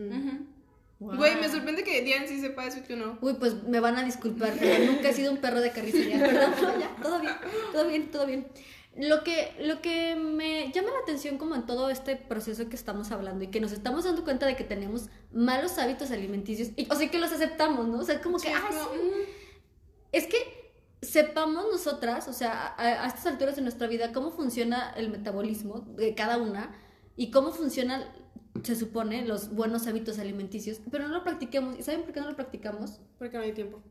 [0.99, 1.17] Wow.
[1.17, 3.17] Güey, me sorprende que Diane sí sepa eso y tú no.
[3.23, 6.19] Uy, pues me van a disculpar, pero nunca he sido un perro de carnicería.
[6.21, 7.33] Perdón, no, ya, todo bien,
[7.73, 8.47] todo bien, todo bien.
[9.01, 13.11] Lo que, lo que me llama la atención como en todo este proceso que estamos
[13.13, 16.95] hablando y que nos estamos dando cuenta de que tenemos malos hábitos alimenticios, y, o
[16.95, 17.99] sea, que los aceptamos, ¿no?
[17.99, 18.99] O sea, como que, Sí, es como, sí.
[18.99, 19.21] mm.
[20.13, 20.39] Es que
[21.01, 25.81] sepamos nosotras, o sea, a, a estas alturas de nuestra vida, cómo funciona el metabolismo
[25.97, 26.73] de cada una
[27.17, 28.05] y cómo funcionan,
[28.63, 31.79] se supone, los buenos hábitos alimenticios, pero no lo practiquemos.
[31.79, 33.01] ¿Y saben por qué no lo practicamos?
[33.19, 33.83] Porque no hay tiempo.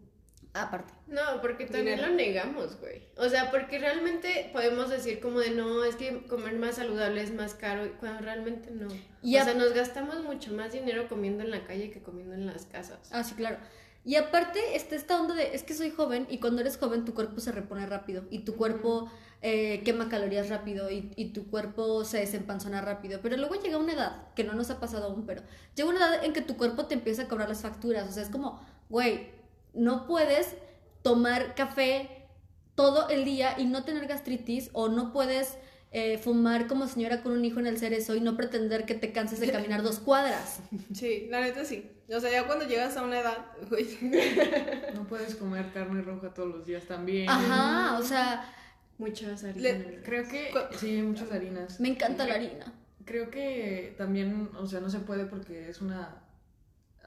[0.54, 0.94] Aparte.
[1.08, 2.08] No, porque también Dinero.
[2.08, 3.04] lo negamos, güey.
[3.18, 7.32] O sea, porque realmente podemos decir como de no, es que comer más saludable es
[7.34, 8.88] más caro, y cuando realmente no.
[9.22, 12.48] Y o sea, nos gastamos mucho más dinero comiendo en la calle que comiendo en
[12.48, 13.10] las casas.
[13.12, 13.58] Ah, sí, claro.
[14.06, 17.14] Y aparte está esta onda de, es que soy joven y cuando eres joven tu
[17.14, 22.06] cuerpo se repone rápido y tu cuerpo eh, quema calorías rápido y, y tu cuerpo
[22.06, 23.20] se desempanzona rápido.
[23.22, 25.44] Pero luego llega una edad, que no nos ha pasado aún, pero
[25.76, 28.10] llega una edad en que tu cuerpo te empieza a cobrar las facturas.
[28.10, 29.39] O sea, es como, güey,
[29.74, 30.56] no puedes
[31.02, 32.28] tomar café
[32.76, 35.58] todo el día y no tener gastritis o no puedes
[35.92, 39.12] eh, fumar como señora con un hijo en el cerezo y no pretender que te
[39.12, 40.60] canses de caminar dos cuadras.
[40.94, 41.90] Sí, la neta sí.
[42.14, 43.86] O sea, ya cuando llegas a una edad, güey.
[44.96, 47.30] No puedes comer carne roja todos los días también.
[47.30, 48.54] Ajá, o sea...
[48.98, 49.62] Muchas harinas.
[49.62, 51.80] Le- Creo que sí, muchas harinas.
[51.80, 52.74] Me encanta la harina.
[53.06, 56.22] Creo que también, o sea, no se puede porque es una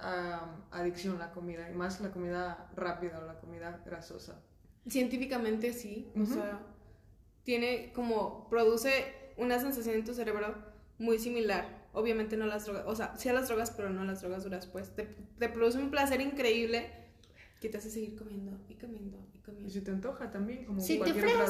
[0.03, 4.41] am, adicción la comida, y más la comida rápida o la comida grasosa.
[4.89, 6.11] Científicamente sí.
[6.21, 6.61] O sea,
[7.45, 8.49] tiene como.
[8.49, 10.55] Produce una sensación en tu cerebro
[10.99, 11.83] muy similar.
[11.93, 12.85] Obviamente no las drogas.
[12.87, 14.95] O sea, sí a las drogas, pero no a las drogas duras, pues.
[14.95, 15.05] Te,
[15.39, 16.91] te produce un placer increíble
[17.61, 19.71] que te hace seguir comiendo y comiendo y Y comiendo.
[19.71, 21.47] si te antoja también, como Si te cualquier otra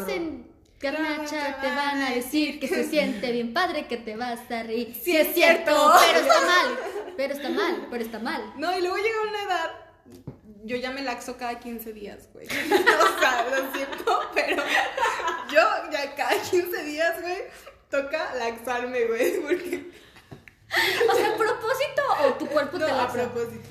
[0.83, 4.92] garnacha, te van a decir que se siente bien padre, que te vas a reír.
[4.95, 5.92] Sí, Sí, es es cierto, cierto.
[6.07, 6.79] pero está mal.
[7.16, 8.53] Pero está mal, pero está mal.
[8.57, 9.71] No, y luego llega una edad.
[10.64, 12.47] Yo ya me laxo cada 15 días, güey.
[12.47, 14.62] o sea, lo siento, pero
[15.53, 17.38] yo ya cada 15 días, güey,
[17.90, 19.40] toca laxarme, güey.
[19.40, 19.90] Porque.
[21.11, 23.13] O sea, ¿a propósito o tu cuerpo No, te a laxa?
[23.31, 23.69] propósito.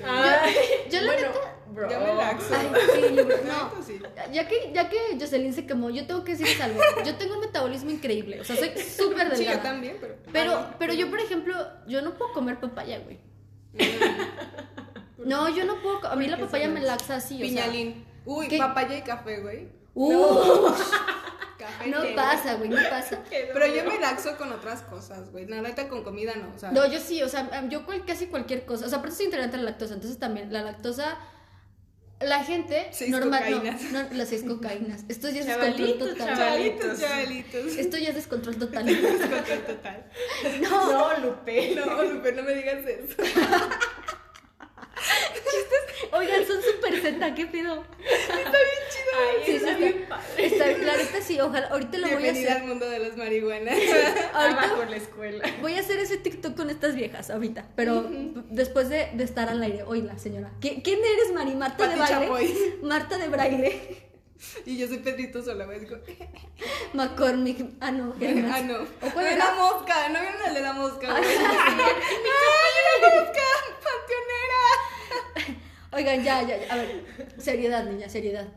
[0.90, 1.56] Yo la bueno, neta...
[1.70, 1.90] bro.
[1.90, 2.54] Ya me laxo.
[2.54, 3.84] Ay, sí, bro, no.
[3.84, 4.00] sí.
[4.32, 6.80] Ya que, ya que Jocelyn se quemó, yo tengo que decirles algo.
[7.04, 8.40] Yo tengo un metabolismo increíble.
[8.40, 9.62] O sea, soy súper Sí, yo delgada.
[9.62, 10.14] también, pero.
[10.32, 11.54] Pero, pero yo, por ejemplo,
[11.88, 13.18] yo no puedo comer papaya, güey.
[15.18, 16.06] No, yo no puedo.
[16.08, 17.46] A mí la papaya me laxa así, o sea.
[17.48, 18.04] Piñalín.
[18.24, 18.58] Uy, ¿Qué?
[18.58, 19.68] papaya y café, güey.
[19.94, 20.94] Uh, Café
[21.88, 23.18] no pasa, güey, no pasa.
[23.30, 25.46] Pero yo me laxo con otras cosas, güey.
[25.46, 26.70] La neta con comida no, o sea.
[26.70, 28.86] No, yo sí, o sea, yo cual- casi cualquier cosa.
[28.86, 31.18] O sea, aparte soy intolerante a la lactosa, entonces también la lactosa.
[32.20, 33.50] La gente Seis normal.
[33.50, 33.82] no, cocaínas.
[33.90, 35.02] No, las seis cocaínas.
[35.08, 36.36] Esto ya es Chavalitos, descontrol total.
[36.38, 37.66] Chavalitos, chavalitos.
[37.76, 38.86] Esto ya es descontrol total.
[38.86, 40.04] Descontrol total.
[40.62, 41.74] No, No, Lupe.
[41.74, 43.16] No, Lupe, no me digas eso.
[46.12, 47.84] oigan, son súper Z, ¿qué pido?
[48.34, 50.08] Ay, Sí, está bien está.
[50.08, 50.46] padre.
[50.46, 52.62] Está, la neta sí, ojalá, ahorita lo voy a Bienvenida hacer.
[52.62, 53.74] al mundo de las marihuanas.
[54.32, 55.44] Ahorita Abajo la escuela.
[55.60, 58.06] voy a hacer ese TikTok con estas viejas ahorita, pero
[58.50, 59.82] después de, de estar al aire.
[59.84, 60.50] Oíla, señora.
[60.60, 61.54] ¿Qui- ¿Quién eres, Mari?
[61.54, 62.26] ¿Marta de baile?
[62.26, 62.78] Chapoy.
[62.82, 64.02] Marta de braille.
[64.66, 65.78] Y yo soy Pedrito sola, güey.
[65.80, 65.96] Digo,
[66.94, 67.64] McCormick.
[67.80, 68.14] Ah, no,
[68.52, 68.82] ah, no.
[69.06, 69.36] ¿O cuál era?
[69.36, 71.22] la mosca, no vieron el de la mosca, güey.
[71.28, 73.42] Ay, ¡Ay, la mosca!
[73.84, 75.61] ¡Panteonera!
[75.92, 76.72] Oigan, ya, ya, ya.
[76.72, 77.04] A ver,
[77.38, 78.48] seriedad, niña, seriedad.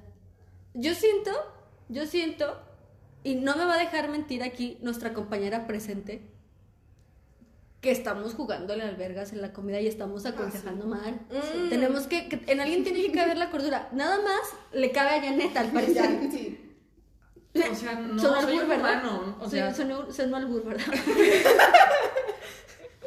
[0.74, 1.32] Yo siento,
[1.90, 2.62] yo siento,
[3.24, 6.22] y no me va a dejar mentir aquí nuestra compañera presente,
[7.82, 11.20] que estamos jugando las albergas en la comida y estamos aconsejando mal.
[11.30, 11.70] Mm.
[11.70, 13.90] Tenemos que, que- en alguien tiene que caber la cordura.
[13.92, 14.42] Nada más
[14.74, 16.20] le cabe a Janet, al parecer.
[16.32, 16.62] Sí.
[17.72, 19.04] O sea, no, soy albur, un ¿verdad?
[19.04, 19.38] humano.
[19.40, 20.84] O Sí, sea, sonó, sonó albur, ¿verdad?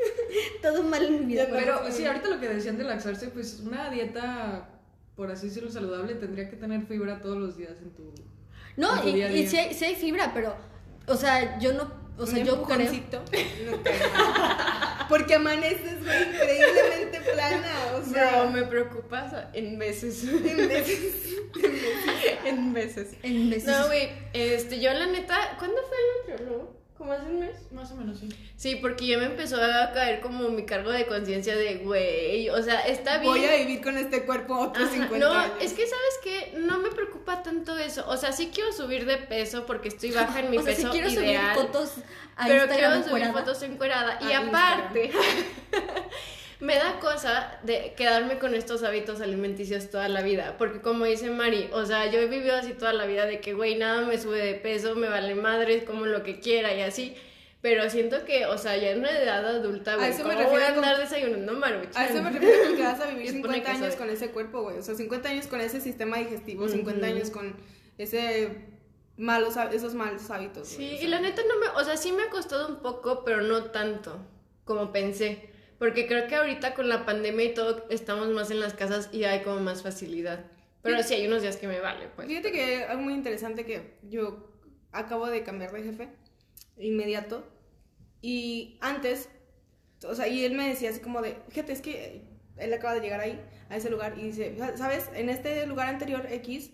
[0.63, 1.45] Todo mal en mi vida.
[1.45, 4.69] Ya, pero sí, ahorita lo que decían de laxarse, pues una dieta,
[5.17, 8.15] por así decirlo, saludable, tendría que tener fibra todos los días en tu...
[8.77, 10.55] No, en tu y, día a y sí, hay, sí hay fibra, pero,
[11.07, 12.91] o sea, yo no, o sea, yo creo...
[12.91, 13.19] No
[15.09, 17.73] Porque amaneces, güey, increíblemente plana.
[17.97, 20.25] O sea, Bro, me preocupas en veces.
[20.25, 21.37] en veces.
[22.45, 23.15] en veces.
[23.23, 23.69] En veces.
[23.69, 26.78] No, güey, este, yo la neta, ¿cuándo fue el nutriólogo?
[26.99, 27.57] ¿Como hace un mes?
[27.71, 28.29] Más o menos, sí.
[28.57, 32.61] Sí, porque ya me empezó a caer como mi cargo de conciencia de, güey, o
[32.61, 33.33] sea, está bien.
[33.33, 35.53] Voy a vivir con este cuerpo otros Ajá, 50 no, años.
[35.61, 38.05] es que sabes que no me preocupa tanto eso.
[38.09, 40.89] O sea, sí quiero subir de peso porque estoy baja en mi o sea, peso
[40.89, 41.55] si quiero ideal.
[41.55, 41.93] subir fotos
[42.37, 43.33] a pero Instagram quiero subir encuerada.
[43.33, 44.19] fotos encuerada.
[44.29, 45.13] Y A aparte,
[46.61, 50.57] me da cosa de quedarme con estos hábitos alimenticios toda la vida.
[50.59, 53.55] Porque como dice Mari, o sea, yo he vivido así toda la vida de que,
[53.55, 57.15] güey, nada me sube de peso, me vale madre, como lo que quiera y así.
[57.61, 60.43] Pero siento que, o sea, ya en una edad adulta, güey, eso me ¿cómo voy
[60.43, 61.97] a refiero con- andar desayunando maruchan?
[62.03, 64.11] A eso me refiero con que vas a vivir Y pone 50 queso años con
[64.11, 64.79] ese cuerpo, güey.
[64.79, 67.15] O sea, 50 años con ese sistema digestivo, 50 Ujú.
[67.17, 67.57] años con
[67.99, 68.57] ese
[69.17, 70.69] malos, esos malos hábitos.
[70.69, 71.09] Sí, güey, o y sea.
[71.09, 74.19] la neta no me, o sea, sí me ha costado un poco, pero no tanto
[74.65, 75.51] como pensé.
[75.79, 79.25] Porque creo que ahorita con la pandemia y todo estamos más en las casas y
[79.25, 80.45] hay como más facilidad.
[80.83, 82.29] Pero sí hay unos días que me vale, pues.
[82.29, 84.49] Fíjate que algo muy interesante que yo
[84.93, 86.09] acabo de cambiar de jefe
[86.79, 87.47] inmediato
[88.21, 89.29] y antes,
[90.05, 92.25] o sea, y él me decía así como de, fíjate, es que
[92.57, 95.11] él acaba de llegar ahí, a ese lugar y dice, ¿sabes?
[95.15, 96.71] En este lugar anterior X,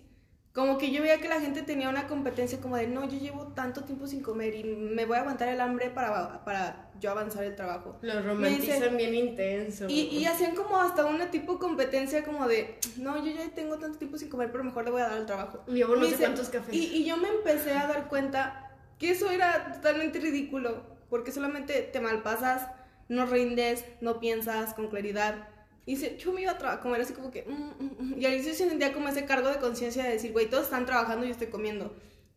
[0.54, 3.48] como que yo veía que la gente tenía una competencia como de, no, yo llevo
[3.48, 7.42] tanto tiempo sin comer y me voy a aguantar el hambre para, para yo avanzar
[7.42, 7.98] el trabajo.
[8.02, 9.86] Lo romantizan dice- bien intenso.
[9.88, 13.98] Y, y hacían como hasta una tipo competencia como de, no, yo ya tengo tanto
[13.98, 15.64] tiempo sin comer, pero mejor le voy a dar al trabajo.
[15.66, 16.72] Llevo no Me sé cuántos cafés.
[16.72, 21.82] Y, y yo me empecé a dar cuenta que eso era totalmente ridículo, porque solamente
[21.82, 22.68] te malpasas,
[23.08, 25.48] no rindes, no piensas con claridad.
[25.86, 27.42] Y dice, yo me iba a tra- comer así como que...
[27.42, 28.20] mm, mm, mm.
[28.20, 30.86] Y al inicio se sentía como ese cargo de conciencia de decir, güey, todos están
[30.86, 31.94] trabajando y yo estoy comiendo.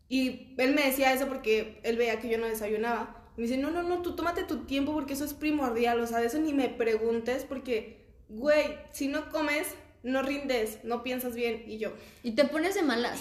[0.10, 3.16] Y él me decía eso porque él veía que yo no desayunaba.
[3.38, 6.08] Y me dice, no, no, no, tú tómate tu tiempo porque eso es primordial, o
[6.08, 9.68] sea, de eso ni me preguntes porque, güey, si no comes,
[10.04, 11.64] no rindes, no piensas bien.
[11.68, 11.92] Y yo,
[12.24, 13.20] Y te pones de malas.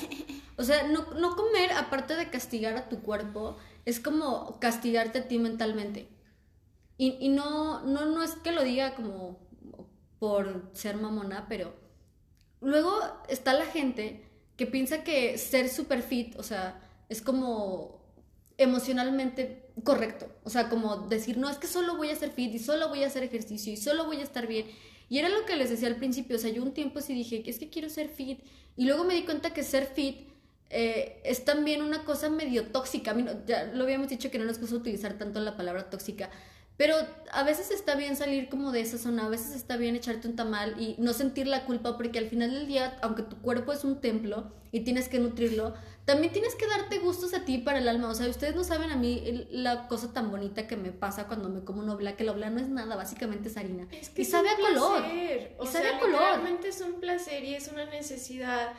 [0.58, 5.28] O sea, no, no comer, aparte de castigar a tu cuerpo, es como castigarte a
[5.28, 6.08] ti mentalmente.
[6.98, 9.45] Y, y no, no, no es que lo diga como
[10.18, 11.74] por ser mamona, pero
[12.60, 12.92] luego
[13.28, 14.22] está la gente
[14.56, 18.00] que piensa que ser super fit, o sea, es como
[18.58, 20.28] emocionalmente correcto.
[20.44, 23.04] O sea, como decir, no, es que solo voy a ser fit y solo voy
[23.04, 24.66] a hacer ejercicio y solo voy a estar bien.
[25.08, 27.42] Y era lo que les decía al principio, o sea, yo un tiempo sí dije,
[27.46, 28.40] es que quiero ser fit.
[28.76, 30.28] Y luego me di cuenta que ser fit
[30.70, 33.12] eh, es también una cosa medio tóxica.
[33.12, 36.30] A mí ya lo habíamos dicho que no nos gusta utilizar tanto la palabra tóxica.
[36.76, 36.94] Pero
[37.32, 40.36] a veces está bien salir como de esa zona, a veces está bien echarte un
[40.36, 43.82] tamal y no sentir la culpa porque al final del día, aunque tu cuerpo es
[43.82, 45.72] un templo y tienes que nutrirlo,
[46.04, 48.08] también tienes que darte gustos a ti para el alma.
[48.10, 51.48] O sea, ustedes no saben a mí la cosa tan bonita que me pasa cuando
[51.48, 53.88] me como un obla, que el obla no es nada, básicamente es harina.
[53.90, 54.98] Es que y es sabe un a color.
[55.02, 55.56] placer.
[55.58, 56.12] O Y sea, sabe a color.
[56.20, 58.72] literalmente es un placer y es una necesidad.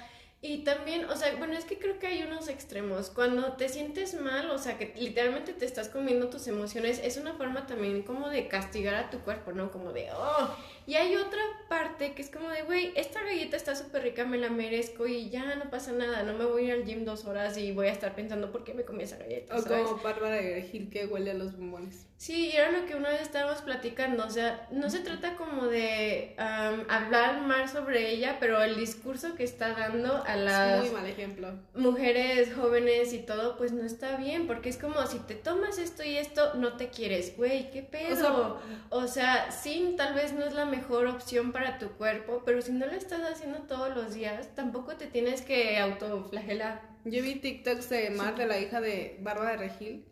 [0.47, 3.09] Y también, o sea, bueno, es que creo que hay unos extremos.
[3.09, 7.33] Cuando te sientes mal, o sea, que literalmente te estás comiendo tus emociones, es una
[7.33, 9.73] forma también como de castigar a tu cuerpo, ¿no?
[9.73, 10.55] Como de, oh.
[10.85, 14.37] Y hay otra parte que es como de, güey, esta galleta está súper rica, me
[14.37, 16.23] la merezco y ya no pasa nada.
[16.23, 18.63] No me voy a ir al gym dos horas y voy a estar pensando por
[18.63, 19.53] qué me comí esa galleta.
[19.53, 19.85] o ¿sabes?
[19.85, 22.06] como Bárbara de Gil que huele a los bombones.
[22.17, 26.33] Sí, era lo que una vez estábamos platicando, o sea, no se trata como de
[26.39, 31.05] am, hablar más sobre ella, pero el discurso que está dando a las muy mal
[31.05, 31.53] ejemplo.
[31.75, 36.03] mujeres jóvenes y todo, pues no está bien, porque es como si te tomas esto
[36.03, 38.59] y esto, no te quieres, güey, qué pedo.
[38.89, 42.71] O sea, sí, tal vez no es la mejor opción para tu cuerpo, pero si
[42.71, 46.81] no lo estás haciendo todos los días, tampoco te tienes que autoflagelar.
[47.05, 50.05] Yo vi TikToks de Mar, de la hija de Bárbara de Regil,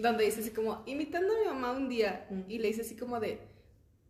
[0.00, 2.40] donde dice así como, imitando a mi mamá un día, Mm.
[2.48, 3.38] y le dice así como de,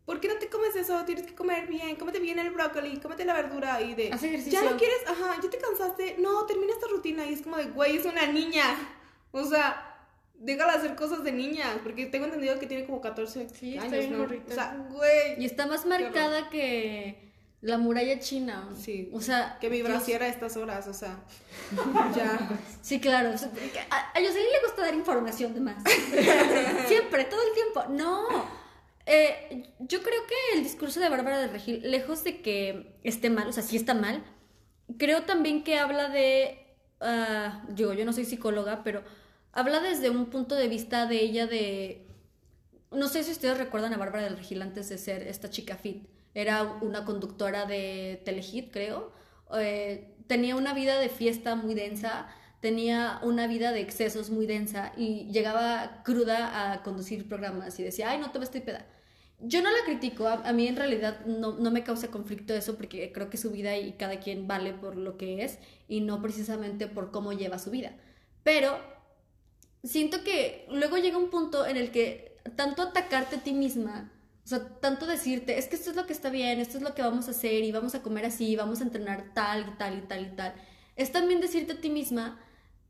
[0.05, 1.03] ¿por qué no te comes eso?
[1.05, 4.09] Tienes que comer bien, cómete bien el brócoli, cómete la verdura, y de,
[4.49, 7.65] ya no quieres, ajá, ya te cansaste, no, termina esta rutina, y es como de,
[7.65, 8.65] güey, es una niña,
[9.31, 9.87] o sea...
[10.43, 14.17] Déjala hacer cosas de niñas, porque tengo entendido que tiene como 14 Sí, años, ¿no?
[14.17, 14.51] morrita.
[14.51, 15.35] O sea, güey.
[15.39, 17.30] Y está más marcada que
[17.61, 18.67] la muralla china.
[18.75, 19.09] Sí.
[19.13, 21.19] O sea, Que mi brasier a estas horas, o sea.
[22.15, 22.49] ya.
[22.81, 23.29] Sí, claro.
[23.29, 25.83] A, a Jocelyn le gusta dar información de más.
[26.87, 27.85] Siempre, todo el tiempo.
[27.89, 28.61] No.
[29.05, 33.47] Eh, yo creo que el discurso de Bárbara de Regil, lejos de que esté mal,
[33.47, 34.23] o sea, sí está mal,
[34.97, 36.57] creo también que habla de.
[36.99, 39.03] ah, digo, yo no soy psicóloga, pero
[39.51, 42.07] habla desde un punto de vista de ella de.
[42.91, 46.07] No sé si ustedes recuerdan a Bárbara del Regil antes de ser esta chica fit.
[46.33, 49.11] Era una conductora de Telehit, creo.
[49.57, 52.27] Eh, tenía una vida de fiesta muy densa,
[52.61, 58.11] tenía una vida de excesos muy densa y llegaba cruda a conducir programas y decía,
[58.11, 58.85] ay, no te estoy peda.
[59.39, 62.77] yo no la critico, a, a mí en realidad no, no me causa conflicto eso
[62.77, 66.21] porque creo que su vida y cada quien vale por lo que es y no
[66.21, 67.93] precisamente por cómo lleva su vida.
[68.43, 68.79] Pero
[69.83, 74.11] siento que luego llega un punto en el que tanto atacarte a ti misma,
[74.51, 77.01] sea, tanto decirte, es que esto es lo que está bien, esto es lo que
[77.01, 80.01] vamos a hacer y vamos a comer así, vamos a entrenar tal y tal y
[80.01, 80.53] tal y tal,
[80.95, 82.39] es también decirte a ti misma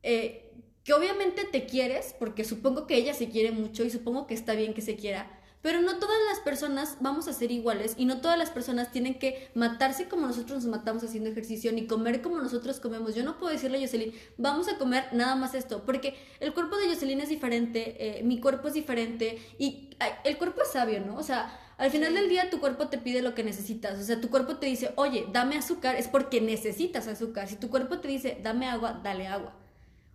[0.02, 0.52] eh,
[0.84, 4.54] que obviamente te quieres, porque supongo que ella se quiere mucho y supongo que está
[4.54, 8.20] bien que se quiera, pero no todas las personas vamos a ser iguales y no
[8.20, 12.38] todas las personas tienen que matarse como nosotros nos matamos haciendo ejercicio ni comer como
[12.38, 13.14] nosotros comemos.
[13.14, 16.76] Yo no puedo decirle a Jocelyn, vamos a comer nada más esto, porque el cuerpo
[16.76, 19.90] de Jocelyn es diferente, eh, mi cuerpo es diferente y
[20.24, 21.16] el cuerpo es sabio, ¿no?
[21.16, 23.98] O sea, al final del día tu cuerpo te pide lo que necesitas.
[23.98, 27.48] O sea, tu cuerpo te dice, oye, dame azúcar, es porque necesitas azúcar.
[27.48, 29.54] Si tu cuerpo te dice, dame agua, dale agua.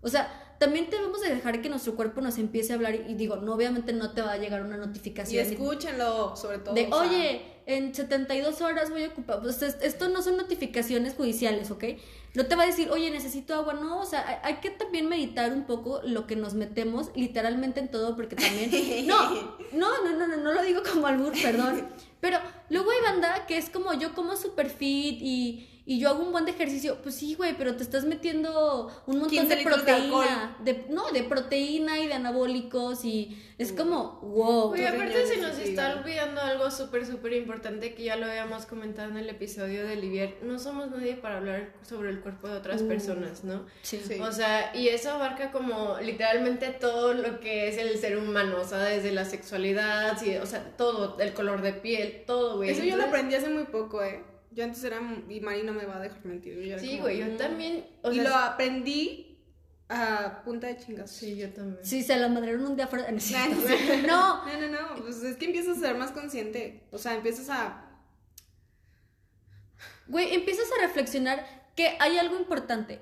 [0.01, 3.15] O sea, también debemos de dejar que nuestro cuerpo nos empiece a hablar y, y
[3.15, 5.45] digo, no, obviamente no te va a llegar una Y notificación.
[5.47, 6.73] ni- escúchenlo, sobre todo.
[6.75, 9.41] de, o sea, oye, en 72 horas voy a ocupar.
[9.41, 11.83] Pues es- esto no son notificaciones judiciales, ¿ok?
[12.33, 13.73] No te va a decir, oye, necesito agua.
[13.73, 17.79] No, o sea, hay, hay que también meditar un poco lo que nos metemos literalmente
[17.79, 18.69] en todo, porque también.
[19.07, 19.29] No,
[19.73, 21.87] no, no, no, no, no lo digo como albur, perdón.
[22.21, 22.39] Pero
[22.69, 25.67] luego hay banda que es como yo como super fit y.
[25.89, 29.19] Y yo hago un buen de ejercicio, pues sí, güey, pero te estás metiendo un
[29.19, 30.57] montón 15 de proteína.
[30.61, 34.71] De no, de proteína y de anabólicos y es como, wow.
[34.71, 38.65] Oye, Tus aparte se nos está olvidando algo súper, súper importante que ya lo habíamos
[38.65, 40.39] comentado en el episodio de Livier.
[40.43, 42.87] No somos nadie para hablar sobre el cuerpo de otras Uh.
[42.89, 43.65] personas, ¿no?
[43.81, 44.01] Sí.
[44.05, 44.19] Sí.
[44.19, 48.65] O sea, y eso abarca como literalmente todo lo que es el ser humano, o
[48.67, 52.71] sea, desde la sexualidad, sí, o sea, todo, el color de piel, todo, güey.
[52.71, 54.21] Eso yo lo aprendí hace muy poco, ¿eh?
[54.51, 54.99] Yo antes era.
[55.29, 56.59] Y Mari no me va a dejar mentir.
[56.61, 57.37] yo Sí, güey, yo "Mm".
[57.37, 59.37] también, o y sea, lo aprendí
[59.89, 61.09] a punta de chingas.
[61.11, 61.77] sí, yo también.
[61.83, 63.07] Sí, se la madrearon un día fuera.
[64.07, 65.01] No, No, no, no, no.
[65.03, 66.83] Pues es que empiezas a ser más consciente.
[66.91, 67.83] O sea, empiezas a.
[70.07, 71.45] Güey, empiezas a reflexionar
[71.75, 73.01] que hay algo importante.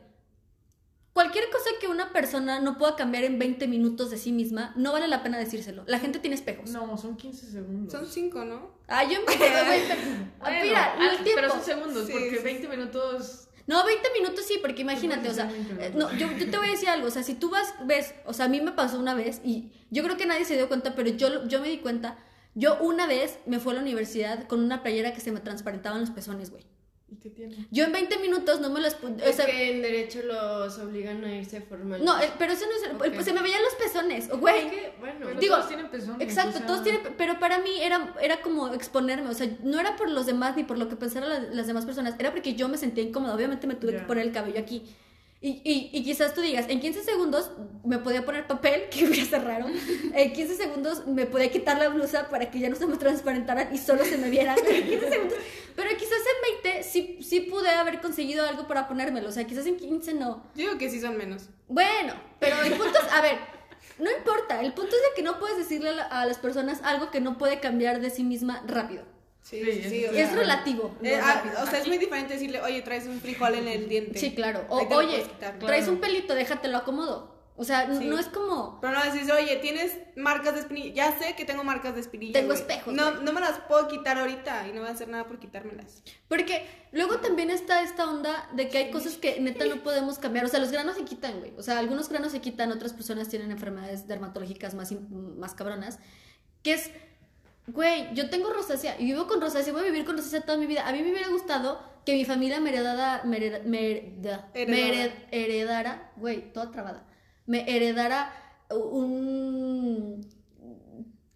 [1.16, 4.92] Cualquier cosa que una persona no pueda cambiar en 20 minutos de sí misma, no
[4.92, 5.86] vale la pena decírselo.
[5.88, 6.72] La gente tiene espejos.
[6.72, 7.94] No, son 15 segundos.
[7.94, 8.74] Son cinco, ¿no?
[8.90, 11.32] Ah, yo pero- Ah, Bueno, Mira, el tiempo.
[11.36, 13.48] Pero son segundos, Sí, porque sí, 20 minutos.
[13.66, 16.68] No, 20 minutos sí, porque imagínate, o sea, 20 eh, no, yo, yo te voy
[16.68, 19.00] a decir algo, o sea, si tú vas, ves, o sea, a mí me pasó
[19.00, 21.78] una vez y yo creo que nadie se dio cuenta, pero yo, yo me di
[21.78, 22.18] cuenta,
[22.56, 26.02] yo una vez me fui a la universidad con una playera que se me transparentaban
[26.02, 26.66] los pezones, güey.
[27.08, 27.68] ¿Y qué tiene?
[27.70, 30.78] Yo en 20 minutos no me los pude, o Es sea, que en derecho los
[30.80, 32.04] obligan a irse formal.
[32.04, 34.70] no, eh, pero eso no es, pues se me veían los pezones, güey.
[35.00, 36.20] bueno, Pero Digo, todos tienen pezones.
[36.20, 39.80] Exacto, o sea, todos tienen, pero para mí era, era como exponerme, o sea, no
[39.80, 42.56] era por los demás ni por lo que pensaran las, las demás personas, era porque
[42.56, 44.84] yo me sentía incómoda, obviamente me tuve que poner el cabello aquí.
[45.42, 47.52] Y, y, y quizás tú digas, en 15 segundos
[47.84, 49.68] me podía poner papel, que hubiera ser raro,
[50.14, 53.74] en 15 segundos me podía quitar la blusa para que ya no se me transparentaran
[53.74, 55.38] y solo se me vieran, en 15 segundos,
[55.76, 59.68] pero quizás en 20 sí, sí pude haber conseguido algo para ponérmelo, o sea, quizás
[59.68, 60.44] en 15 no.
[60.56, 61.50] Yo digo que sí son menos.
[61.68, 63.38] Bueno, pero el punto es, a ver,
[64.00, 66.82] no importa, el punto es de que no puedes decirle a, la- a las personas
[66.84, 69.04] algo que no puede cambiar de sí misma rápido.
[69.48, 70.96] Sí, Sí, sí, o Es sea, relativo.
[71.04, 71.62] eh, ah, rápido.
[71.62, 74.18] o sea, es muy diferente decirle, oye, traes un frijol en el diente.
[74.18, 74.66] Sí, claro.
[74.70, 75.60] O, oye, quitar.
[75.60, 77.36] traes un pelito, déjatelo acomodo.
[77.58, 78.06] O sea, Sí.
[78.06, 78.80] no es como...
[78.82, 80.94] Pero no decís, oye, tienes marcas de espinilla.
[80.94, 82.34] Ya sé que tengo marcas de espinilla.
[82.34, 82.60] Tengo güey.
[82.60, 85.40] espejos, No, no me las puedo quitar ahorita y no voy a hacer nada por
[85.40, 86.02] quitármelas.
[86.28, 90.44] Porque luego también está esta onda de que hay cosas que neta no podemos cambiar.
[90.44, 91.54] O sea, los granos se quitan, güey.
[91.58, 94.92] O sea, algunos granos se quitan, otras personas tienen enfermedades dermatológicas más,
[95.38, 96.00] más cabronas.
[96.62, 96.92] Que es,
[97.68, 100.66] güey, yo tengo rosácea y vivo con rosácea, voy a vivir con rosácea toda mi
[100.68, 100.88] vida.
[100.88, 104.62] A mí me hubiera gustado que mi familia me heredara, me hereda- me hereda- me
[104.62, 104.94] Heredara.
[104.94, 107.08] hered- heredara, güey, toda trabada,
[107.48, 108.32] me heredara
[108.70, 110.22] un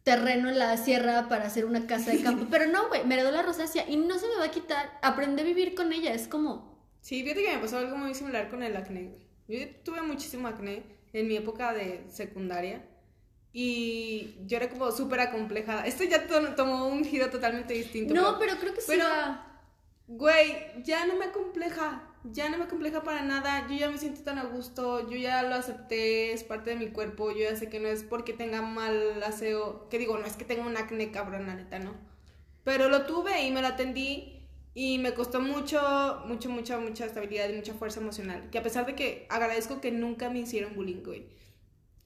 [0.03, 2.47] terreno en la sierra para hacer una casa de campo.
[2.49, 4.97] Pero no, güey, me heredó la rosácea y no se me va a quitar.
[5.01, 6.69] Aprendí a vivir con ella, es como...
[7.01, 9.27] Sí, fíjate que me pasó algo muy similar con el acné, güey.
[9.47, 12.83] Yo tuve muchísimo acné en mi época de secundaria
[13.53, 15.85] y yo era como súper acomplejada.
[15.85, 18.13] Esto ya to- tomó un giro totalmente distinto.
[18.13, 19.05] No, pero creo que sí pero-
[20.07, 24.21] Güey, ya no me acompleja, ya no me acompleja para nada, yo ya me siento
[24.23, 27.69] tan a gusto, yo ya lo acepté, es parte de mi cuerpo, yo ya sé
[27.69, 31.11] que no es porque tenga mal aseo, que digo, no es que tenga un acné
[31.11, 31.93] cabrón, la neta, no.
[32.63, 34.41] Pero lo tuve y me lo atendí
[34.73, 38.87] y me costó mucho, mucho, mucha, mucha estabilidad y mucha fuerza emocional, que a pesar
[38.87, 41.27] de que agradezco que nunca me hicieron bullying, güey.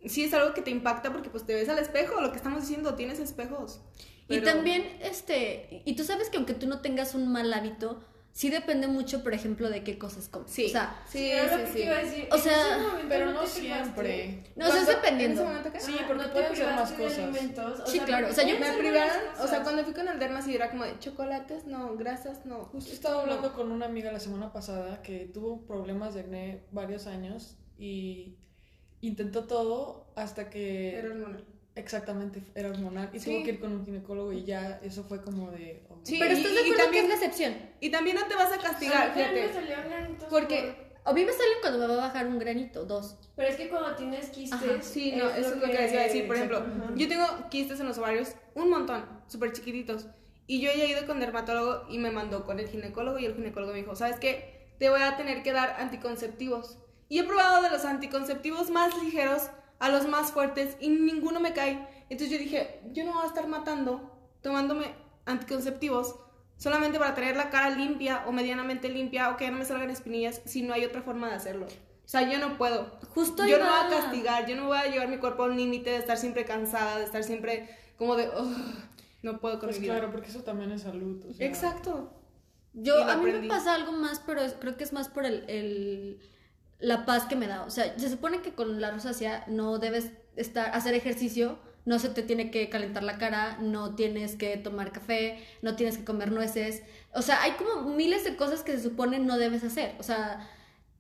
[0.06, 2.62] Sí es algo que te impacta porque pues te ves al espejo, lo que estamos
[2.62, 3.82] diciendo, tienes espejos.
[4.28, 8.02] Y Pero- también, este, y tú sabes que aunque tú no tengas un mal hábito,
[8.32, 10.50] sí depende mucho, por ejemplo, de qué cosas comes.
[10.50, 10.66] Sí.
[10.66, 11.84] O sea, sí, sí, que sí.
[11.84, 12.28] iba a decir.
[12.32, 14.44] O sea, Pero no siempre.
[14.56, 15.42] no, o sea, es dependiendo.
[15.42, 15.80] ¿En ese momento qué?
[15.80, 17.80] Sí, Ajá, porque no te pueden ser más cosas.
[17.82, 20.20] o Sí, sea, claro, o sea, yo- Me privaron, o sea, cuando fui con el
[20.20, 22.66] derma sí era como de chocolates, no, grasas, no.
[22.66, 27.06] Justo estaba hablando con una amiga la semana pasada que tuvo problemas de acné varios
[27.08, 28.38] años y
[29.08, 31.44] intentó todo hasta que Era hormonal.
[31.76, 33.32] exactamente era hormonal y Sí.
[33.32, 36.34] tuvo que ir con un ginecólogo y ya eso fue como de oh, Sí, Pero
[36.34, 37.56] y- estás de y acuerdo también- que es la excepción.
[37.80, 40.26] Y también no te vas a A castigar, me fíjate.
[40.30, 43.18] Porque, A mí me salen cuando me va a bajar un granito, dos.
[43.36, 44.54] Pero es que cuando tienes quistes.
[44.62, 46.26] Ajá, sí, no, eso es lo que decía decir.
[46.28, 46.94] Por ejemplo, Ajá.
[46.96, 50.08] yo tengo quistes en los ovarios, un montón, súper chiquititos.
[50.48, 53.36] Y yo ya he ido con dermatólogo y me mandó con el ginecólogo y el
[53.36, 54.70] ginecólogo me dijo, ¿sabes qué?
[54.80, 56.78] Te voy a tener que dar anticonceptivos.
[57.14, 59.44] Y he probado de los anticonceptivos más ligeros
[59.78, 61.88] a los más fuertes y ninguno me cae.
[62.10, 64.10] Entonces yo dije, yo no voy a estar matando
[64.42, 64.86] tomándome
[65.26, 66.16] anticonceptivos
[66.58, 69.92] solamente para tener la cara limpia o medianamente limpia o que ya no me salgan
[69.92, 71.68] espinillas si no hay otra forma de hacerlo.
[71.68, 72.98] O sea, yo no puedo.
[73.14, 75.56] Justo Yo no voy a castigar, yo no voy a llevar mi cuerpo a un
[75.56, 78.58] límite de estar siempre cansada, de estar siempre como de, "Ugh,
[79.22, 79.94] no puedo con pues mi vida.
[80.00, 82.12] claro porque eso también es salud o sea, Exacto.
[82.74, 85.48] Yo, a mí me pasa algo más, pero es- creo que es más por el,
[85.48, 86.20] el-
[86.84, 87.64] la paz que me da.
[87.64, 92.10] O sea, se supone que con la rosácea no debes estar, hacer ejercicio, no se
[92.10, 96.32] te tiene que calentar la cara, no tienes que tomar café, no tienes que comer
[96.32, 96.84] nueces.
[97.14, 99.96] O sea, hay como miles de cosas que se supone no debes hacer.
[100.00, 100.50] O sea,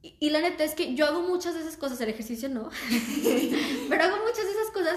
[0.01, 2.69] y, y la neta es que yo hago muchas de esas cosas, el ejercicio no,
[3.89, 4.95] pero hago muchas de esas cosas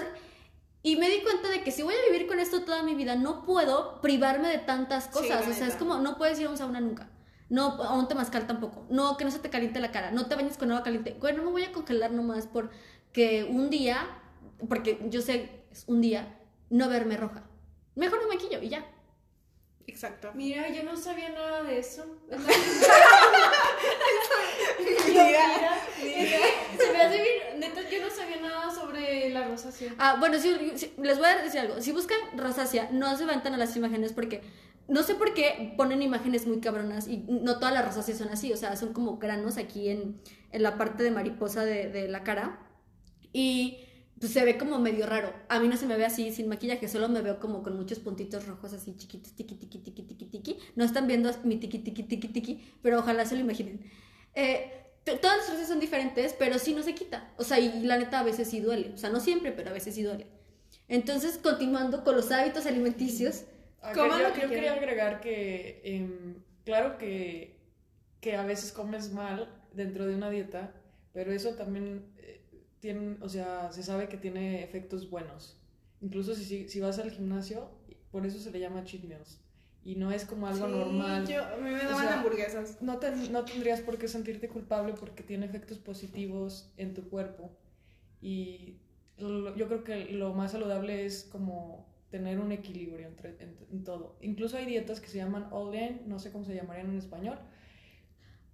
[0.83, 3.15] y me di cuenta de que si voy a vivir con esto toda mi vida,
[3.15, 5.45] no puedo privarme de tantas Sí, cosas.
[5.47, 7.09] la o sea, es como, no puedes ir a un sauna nunca.
[7.49, 8.85] No, a un temazcal tampoco.
[8.89, 10.11] No, que no se te caliente la cara.
[10.11, 11.15] No te bañes con agua caliente.
[11.19, 14.07] Bueno, no me voy a congelar nomás porque un día,
[14.67, 16.37] porque yo sé, es un día,
[16.69, 17.43] no verme roja.
[17.95, 18.85] Mejor me maquillo y ya.
[19.87, 20.31] Exacto.
[20.35, 22.05] Mira, yo no sabía nada de eso.
[25.07, 25.79] Mira,
[26.77, 27.59] Se me hace bien.
[27.59, 29.95] Neta, yo no sabía nada sobre la rosácea.
[29.97, 31.81] Ah, bueno, sí, sí, les voy a decir algo.
[31.81, 34.41] Si buscan rosácea, no se levantan a las imágenes porque
[34.87, 38.53] no sé por qué ponen imágenes muy cabronas y no todas las rosáceas son así.
[38.53, 40.21] O sea, son como granos aquí en,
[40.51, 42.67] en la parte de mariposa de, de la cara.
[43.33, 43.79] Y
[44.19, 45.33] pues se ve como medio raro.
[45.49, 47.99] A mí no se me ve así sin maquillaje, solo me veo como con muchos
[47.99, 50.57] puntitos rojos así chiquitos, tiqui, tiqui, tiqui, tiqui, tiqui.
[50.75, 53.81] No están viendo mi tiqui, tiqui, tiqui, tiqui, pero ojalá se lo imaginen.
[54.33, 54.71] Eh,
[55.03, 57.33] todas las rosáceas son diferentes, pero sí no se quita.
[57.37, 58.91] O sea, y la neta a veces sí duele.
[58.93, 60.27] O sea, no siempre, pero a veces sí duele.
[60.87, 63.43] Entonces, continuando con los hábitos alimenticios,
[63.93, 67.57] Coman yo, lo que yo quería agregar que, em, claro que,
[68.21, 70.73] que a veces comes mal dentro de una dieta,
[71.13, 72.41] pero eso también eh,
[72.79, 75.59] tiene, o sea, se sabe que tiene efectos buenos.
[76.01, 77.71] Incluso si, si, si vas al gimnasio,
[78.11, 79.41] por eso se le llama cheat meals.
[79.83, 81.25] Y no es como algo Sí, normal.
[81.27, 82.81] Yo, a mí me O daban sea, hamburguesas.
[82.81, 87.51] No, ten- no tendrías por qué sentirte culpable porque tiene efectos positivos en tu cuerpo.
[88.21, 88.79] Y
[89.17, 94.17] yo creo que lo más saludable es como tener un equilibrio entre, en, en todo.
[94.21, 97.37] Incluso hay dietas que se llaman all in, no sé cómo se llamarían en español.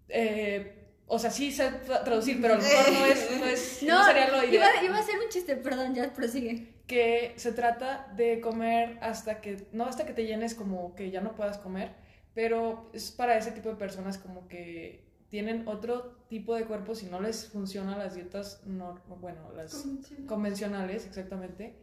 [0.10, 3.84] Eh, o sea, sí sé tra- traducir, pero a lo mejor no es, no es-
[3.84, 6.74] no sería lo ideal iba, iba a hacer un chiste, perdón, ya prosigue.
[6.88, 11.22] que se trata de comer hasta que, no hasta que te llenes como que ya
[11.22, 11.92] no puedas comer,
[12.34, 17.06] pero es para ese tipo de personas como que tienen otro tipo de cuerpo si
[17.08, 19.86] no les funcionan las dietas, no, bueno, las
[20.28, 21.76] convencionales, exactamente.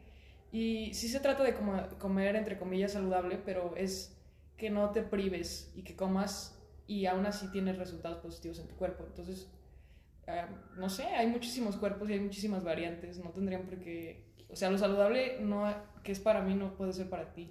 [0.53, 4.16] Y sí se trata de como comer, entre comillas, saludable, pero es
[4.57, 8.74] que no te prives y que comas y aún así tienes resultados positivos en tu
[8.74, 9.05] cuerpo.
[9.07, 9.48] Entonces,
[10.26, 14.28] ah, no sé, hay muchísimos cuerpos y hay muchísimas variantes, no tendrían por qué...
[14.48, 15.72] O sea, lo saludable no,
[16.03, 17.48] que es para mí no puede ser para ti.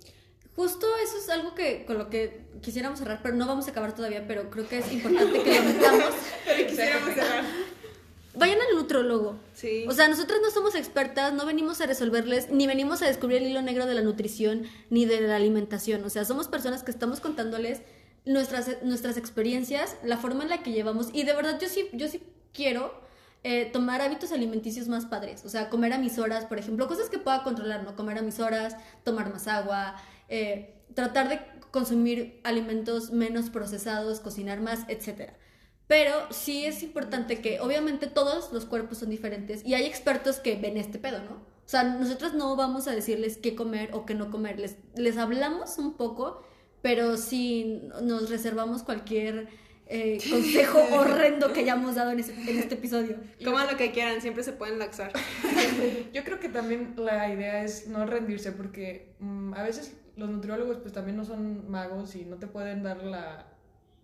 [0.55, 3.95] Justo eso es algo que con lo que quisiéramos cerrar, pero no vamos a acabar
[3.95, 6.13] todavía, pero creo que es importante que lo metamos.
[6.45, 7.45] Pero quisiéramos cerrar.
[8.35, 9.39] Vayan al nutrólogo.
[9.53, 9.85] Sí.
[9.87, 13.49] O sea, nosotras no somos expertas, no venimos a resolverles, ni venimos a descubrir el
[13.49, 16.03] hilo negro de la nutrición, ni de la alimentación.
[16.03, 17.81] O sea, somos personas que estamos contándoles
[18.25, 21.09] nuestras, nuestras experiencias, la forma en la que llevamos.
[21.13, 22.21] Y de verdad, yo sí, yo sí
[22.53, 22.93] quiero
[23.43, 25.43] eh, tomar hábitos alimenticios más padres.
[25.45, 27.95] O sea, comer a mis horas, por ejemplo, cosas que pueda controlar, ¿no?
[27.95, 29.95] Comer a mis horas, tomar más agua,
[30.27, 31.39] eh, tratar de
[31.71, 35.37] consumir alimentos menos procesados, cocinar más, etcétera.
[35.89, 40.55] Pero sí es importante que, obviamente, todos los cuerpos son diferentes y hay expertos que
[40.55, 41.31] ven este pedo, ¿no?
[41.33, 44.59] O sea, nosotros no vamos a decirles qué comer o qué no comer.
[44.59, 46.43] Les, les hablamos un poco,
[46.83, 49.47] pero sí nos reservamos cualquier
[49.87, 53.17] eh, consejo horrendo que hayamos dado en, ese- en este episodio.
[53.43, 55.11] Coman lo que quieran, siempre se pueden laxar.
[56.13, 60.77] Yo creo que también la idea es no rendirse porque mm, a veces los nutriólogos
[60.77, 63.47] pues también no son magos y no te pueden dar la,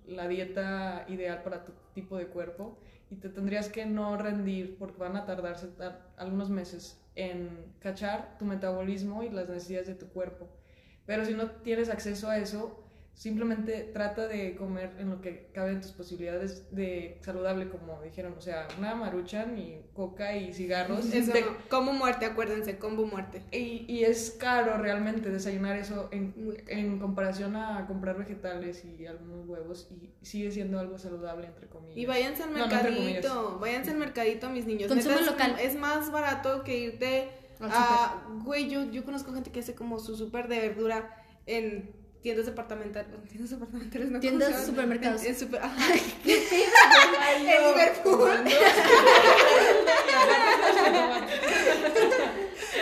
[0.07, 2.77] la dieta ideal para tu tipo de cuerpo
[3.09, 8.37] y te tendrías que no rendir porque van a tardarse tar- algunos meses en cachar
[8.37, 10.49] tu metabolismo y las necesidades de tu cuerpo.
[11.05, 12.84] Pero si no tienes acceso a eso,
[13.15, 18.41] simplemente trata de comer en lo que caben tus posibilidades de saludable, como dijeron, o
[18.41, 21.05] sea, una maruchan y coca y cigarros.
[21.13, 21.47] Eso Te- no.
[21.69, 23.41] Combo muerte, acuérdense, combo muerte.
[23.53, 26.33] y, y es caro realmente desayunar eso en,
[26.67, 31.97] en comparación a comprar vegetales y algunos huevos y sigue siendo algo saludable entre comillas.
[31.97, 34.89] Y váyanse al No, no, mercadito, váyanse al mercadito, mis niños.
[34.89, 35.55] Consumo local.
[35.61, 37.29] Es más barato que irte
[37.61, 38.27] a...
[38.43, 43.07] Güey, yo, yo conozco gente que hace como su súper de verdura en tiendas departamentales.
[43.29, 44.73] Tiendas departamentales, no Tiendas, ¿cómo se llama?
[44.73, 45.21] supermercados.
[45.21, 45.59] En, en super...
[45.61, 45.93] Ajá.
[46.25, 48.31] en Liverpool.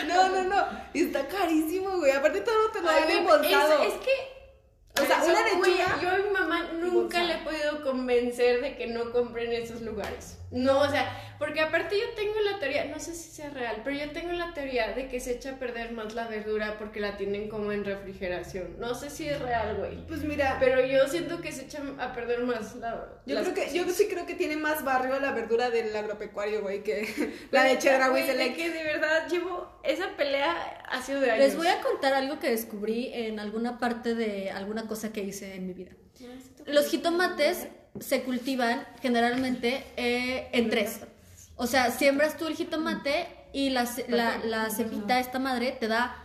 [0.07, 0.65] No, no, no.
[0.93, 2.11] Está carísimo, güey.
[2.13, 3.83] Aparte todo te lo dan embolsado.
[3.83, 5.01] es, es que.
[5.01, 8.87] O sea, una lechuga Yo a mi mamá nunca le he podido convencer de que
[8.87, 10.37] no compren en esos lugares.
[10.53, 13.97] No, o sea, porque aparte yo tengo la teoría, no sé si sea real, pero
[13.97, 17.17] yo tengo la teoría de que se echa a perder más la verdura porque la
[17.17, 18.79] tienen como en refrigeración.
[18.79, 20.05] No sé si es real, güey.
[20.05, 23.09] Pues mira, Pero yo siento que se echa a perder más la.
[23.25, 26.83] Yo creo que, yo sí creo que tiene más barrio la verdura del agropecuario, güey,
[26.83, 28.55] que la de Cheddar, güey, güey, de Select.
[28.55, 31.45] que de verdad llevo esa pelea ha sido de años.
[31.45, 35.55] Les voy a contar algo que descubrí en alguna parte de alguna cosa que hice
[35.55, 35.93] en mi vida.
[36.67, 37.67] Los jitomates
[37.99, 41.01] se cultivan generalmente eh, en tres.
[41.55, 46.15] O sea, siembras tú el jitomate y la, la, la cepita, esta madre, te da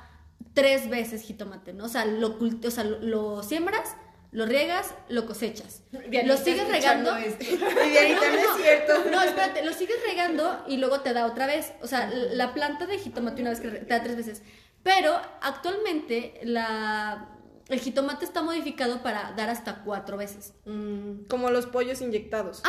[0.54, 1.84] tres veces jitomate, ¿no?
[1.84, 3.94] O sea, lo, o sea, lo, lo siembras,
[4.32, 5.82] lo riegas, lo cosechas.
[5.92, 7.16] Dianita lo sigues regando.
[7.16, 7.44] esto.
[7.44, 9.10] Y ahorita no es cierto.
[9.10, 11.72] No, espérate, lo sigues regando y luego te da otra vez.
[11.82, 14.42] O sea, la planta de jitomate una vez que te da tres veces.
[14.82, 17.28] Pero actualmente la,
[17.68, 20.54] el jitomate está modificado para dar hasta cuatro veces.
[20.64, 21.26] Mm.
[21.28, 22.62] Como los pollos inyectados.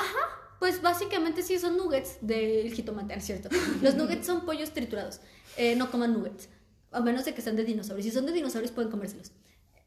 [0.60, 3.48] Pues básicamente sí son nuggets del jitomate, ¿no es cierto?
[3.82, 5.22] Los nuggets son pollos triturados.
[5.56, 6.50] Eh, no coman nuggets.
[6.92, 8.04] A menos de que sean de dinosaurios.
[8.04, 9.32] Si son de dinosaurios pueden comérselos.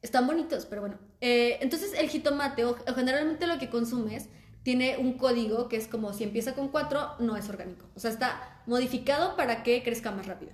[0.00, 0.98] Están bonitos, pero bueno.
[1.20, 4.30] Eh, entonces el jitomate, o, o generalmente lo que consumes,
[4.62, 7.86] tiene un código que es como si empieza con 4, no es orgánico.
[7.94, 10.52] O sea, está modificado para que crezca más rápido.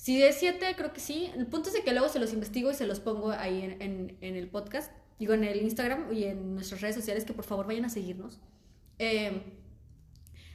[0.00, 1.30] Si es 7, creo que sí.
[1.36, 4.16] El punto es de que luego se los investigo y se los pongo ahí en,
[4.22, 4.90] el podcast.
[5.18, 8.40] Digo, en el Instagram y en nuestras redes sociales, que por favor vayan a seguirnos.
[8.98, 9.42] Eh,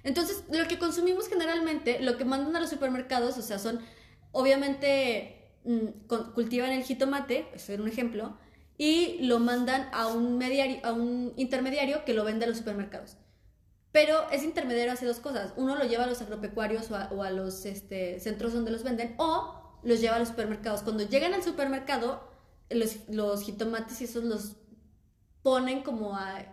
[0.03, 3.81] entonces, lo que consumimos generalmente, lo que mandan a los supermercados, o sea, son,
[4.31, 8.39] obviamente, mm, cultivan el jitomate, eso era un ejemplo,
[8.79, 10.41] y lo mandan a un,
[10.81, 13.15] a un intermediario que lo vende a los supermercados.
[13.95, 15.53] Pero ese intermediario hace dos cosas.
[15.55, 18.83] Uno lo lleva a los agropecuarios o a, o a los este, centros donde los
[18.83, 20.81] venden, o los lleva a los supermercados.
[20.81, 22.21] Cuando llegan al supermercado,
[22.69, 24.57] los, los jitomates y esos los
[25.43, 26.45] ponen como a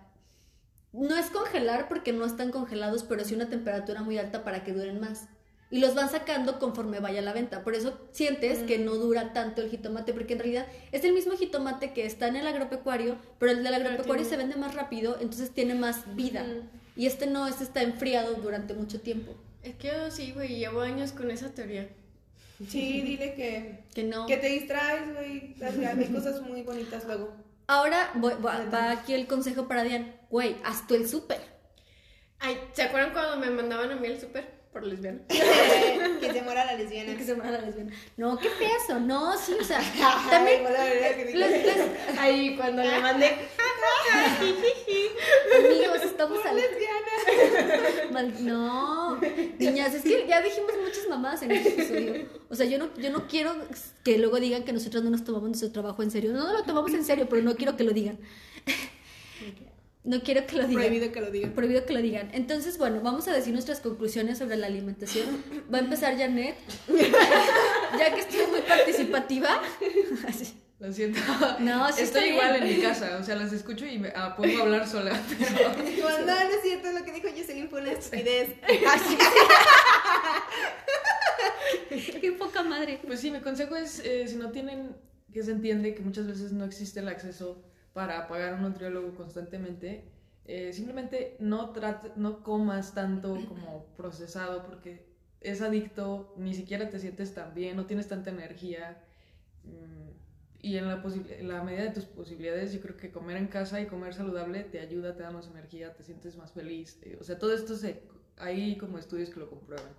[0.92, 4.72] no es congelar porque no están congelados, pero sí una temperatura muy alta para que
[4.72, 5.26] duren más.
[5.70, 7.64] Y los van sacando conforme vaya a la venta.
[7.64, 11.32] Por eso sientes que no dura tanto el jitomate, porque en realidad es el mismo
[11.32, 15.16] jitomate que está en el agropecuario, pero el del agropecuario tiene- se vende más rápido,
[15.18, 16.44] entonces tiene más vida.
[16.96, 19.34] Y este no, este está enfriado durante mucho tiempo.
[19.62, 21.88] Es que yo sí, güey, llevo años con esa teoría.
[22.68, 24.26] Sí, dile que, Que no.
[24.26, 25.54] que te distraes, güey.
[25.62, 27.32] Hay cosas muy bonitas luego.
[27.66, 30.14] Ahora voy- va, va aquí el consejo para Diane.
[30.30, 31.40] Güey, haz tú el súper.
[32.38, 35.20] Ay, ¿se acuerdan cuando me mandaban a mí al súper por lesbiana?
[35.28, 37.14] que se muera la lesbiana.
[37.16, 37.92] Que se muera la lesbiana.
[38.16, 38.98] No, qué pedazo.
[39.00, 39.80] No, sí, o sea,
[40.30, 40.62] también
[42.18, 43.32] Ahí cuando le mandé.
[45.58, 46.56] Amigos, estamos al...
[48.12, 49.20] Mal- No,
[49.58, 52.26] niñas, es que ya dijimos muchas mamadas en este episodio.
[52.48, 53.54] O sea, yo no, yo no quiero
[54.04, 56.32] que luego digan que nosotros no nos tomamos nuestro trabajo en serio.
[56.32, 58.18] No, no lo tomamos en serio, pero no quiero que lo digan.
[60.04, 60.82] No quiero que lo digan.
[60.82, 61.52] Prohibido que lo digan.
[61.52, 62.30] Prohibido que lo digan.
[62.32, 65.44] Entonces, bueno, vamos a decir nuestras conclusiones sobre la alimentación.
[65.72, 66.56] Va a empezar Janet.
[67.98, 69.62] ya que estoy muy participativa.
[70.26, 70.54] Así.
[70.80, 71.20] Lo siento.
[71.60, 72.64] No, sí Estoy igual bien.
[72.64, 75.12] en mi casa, o sea, las escucho y me ah, pongo a hablar sola.
[75.38, 76.18] Pero...
[76.26, 78.56] No, no es cierto lo que dijo Jocelyn fue una estupidez.
[78.88, 79.16] Así.
[82.20, 82.98] Qué poca madre.
[83.06, 84.96] Pues sí, mi consejo es, eh, si no tienen,
[85.32, 87.62] que se entiende que muchas veces no existe el acceso
[87.92, 90.04] para pagar a un nutriólogo constantemente,
[90.44, 95.06] eh, simplemente no, trate, no comas tanto como procesado porque
[95.40, 99.02] es adicto, ni siquiera te sientes tan bien, no tienes tanta energía.
[99.64, 100.02] mm,
[100.64, 101.02] y en la,
[101.38, 104.62] en la medida de tus posibilidades, yo creo que comer en casa y comer saludable
[104.62, 106.98] te ayuda, te da más energía, te sientes más feliz.
[107.02, 108.02] eh, o sea, todo esto se,
[108.36, 109.92] hay como estudios que lo comprueban.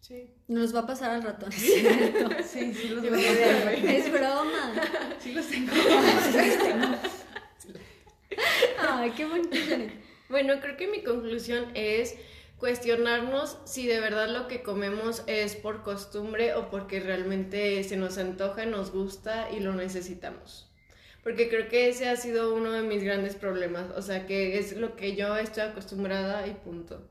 [0.00, 0.30] Sí.
[0.48, 1.52] Nos va a pasar al ratón.
[1.52, 2.30] ¿es cierto?
[2.42, 3.96] Sí, sí los me quedé, güey.
[3.96, 4.72] Es broma.
[5.20, 5.70] Sí los tengo.
[9.00, 9.50] Ay, qué bonito.
[10.30, 12.14] Bueno, creo que mi conclusión es
[12.56, 18.16] cuestionarnos si de verdad lo que comemos es por costumbre o porque realmente se nos
[18.16, 20.70] antoja, nos gusta y lo necesitamos.
[21.24, 24.76] Porque creo que ese ha sido uno de mis grandes problemas, o sea, que es
[24.76, 27.08] lo que yo estoy acostumbrada y punto.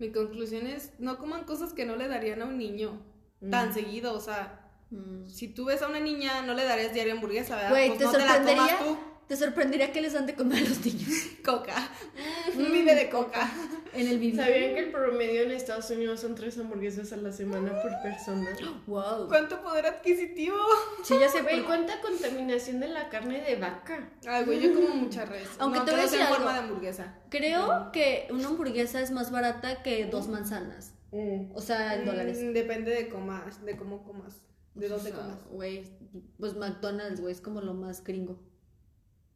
[0.00, 3.00] Mi conclusión es, no coman cosas que no le darían a un niño
[3.52, 3.74] tan Mm.
[3.74, 5.28] seguido, o sea, Mm.
[5.28, 7.70] si tú ves a una niña, no le darías diario hamburguesa, ¿verdad?
[7.70, 8.78] Güey, Pues te no te la sorprendería.
[8.78, 8.98] comas tú.
[9.28, 11.10] Te sorprendería que les dan de comer a los niños
[11.44, 11.74] Coca.
[12.56, 13.50] Un vive de coca.
[13.92, 14.42] en el video.
[14.44, 18.48] ¿Sabían que el promedio en Estados Unidos son tres hamburguesas a la semana por persona?
[18.86, 19.28] Wow.
[19.28, 20.56] ¿Cuánto poder adquisitivo?
[21.04, 21.30] Sí, ya.
[21.30, 24.10] Güey, pero- ¿cuánta contaminación de la carne de vaca?
[24.26, 25.46] Ay, güey, yo como mucha res.
[25.58, 26.36] Aunque no, te que voy a no sea decir en algo.
[26.36, 27.14] forma de hamburguesa.
[27.28, 30.94] Creo que una hamburguesa es más barata que dos manzanas.
[31.54, 32.38] O sea, en dólares.
[32.42, 34.36] Mm, depende de comas, de cómo comas,
[34.74, 35.38] de dónde comas.
[35.50, 35.84] Güey,
[36.38, 38.38] pues McDonald's, güey, es como lo más gringo.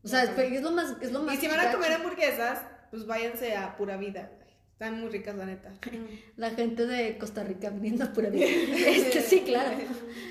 [0.04, 3.06] O sea, es, lo más, es lo más Y si van a comer hamburguesas, pues
[3.06, 4.30] váyanse a Pura Vida.
[4.82, 5.70] Están muy ricas, la neta.
[6.36, 8.46] La gente de Costa Rica viniendo a pura vida.
[8.74, 9.70] Este, sí, claro.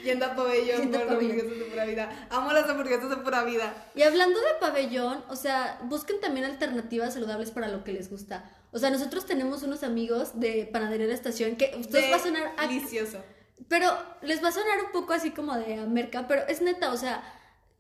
[0.03, 1.39] Yendo a pabellón Yendo a por pabellón.
[1.39, 2.27] hamburguesas de Pura Vida.
[2.29, 3.73] Amo las hamburguesas de Pura Vida.
[3.95, 8.51] Y hablando de pabellón, o sea, busquen también alternativas saludables para lo que les gusta.
[8.73, 12.19] O sea, nosotros tenemos unos amigos de Panadería de la Estación que ustedes va a
[12.19, 13.23] sonar Delicioso.
[13.69, 13.87] Pero
[14.21, 17.23] les va a sonar un poco así como de merca, pero es neta, o sea,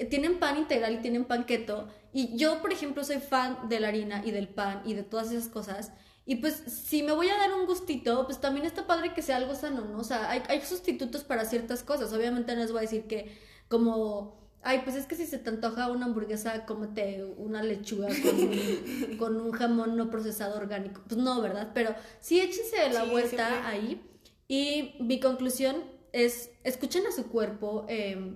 [0.05, 1.87] tienen pan integral y tienen pan keto.
[2.13, 5.31] Y yo, por ejemplo, soy fan de la harina y del pan y de todas
[5.31, 5.91] esas cosas.
[6.25, 9.37] Y pues, si me voy a dar un gustito, pues también está padre que sea
[9.37, 9.99] algo sano, ¿no?
[9.99, 12.13] O sea, hay, hay sustitutos para ciertas cosas.
[12.13, 13.35] Obviamente no les voy a decir que
[13.67, 14.39] como...
[14.63, 19.17] Ay, pues es que si se te antoja una hamburguesa, cómete una lechuga con un,
[19.17, 21.01] con un jamón no procesado orgánico.
[21.07, 21.71] Pues no, ¿verdad?
[21.73, 23.67] Pero sí échense la Sí, vuelta siempre.
[23.67, 24.01] ahí.
[24.47, 25.77] Y mi conclusión
[26.11, 27.85] es, escuchen a su cuerpo.
[27.89, 28.35] eh,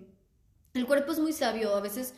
[0.76, 1.76] el cuerpo es muy sabio.
[1.76, 2.14] A veces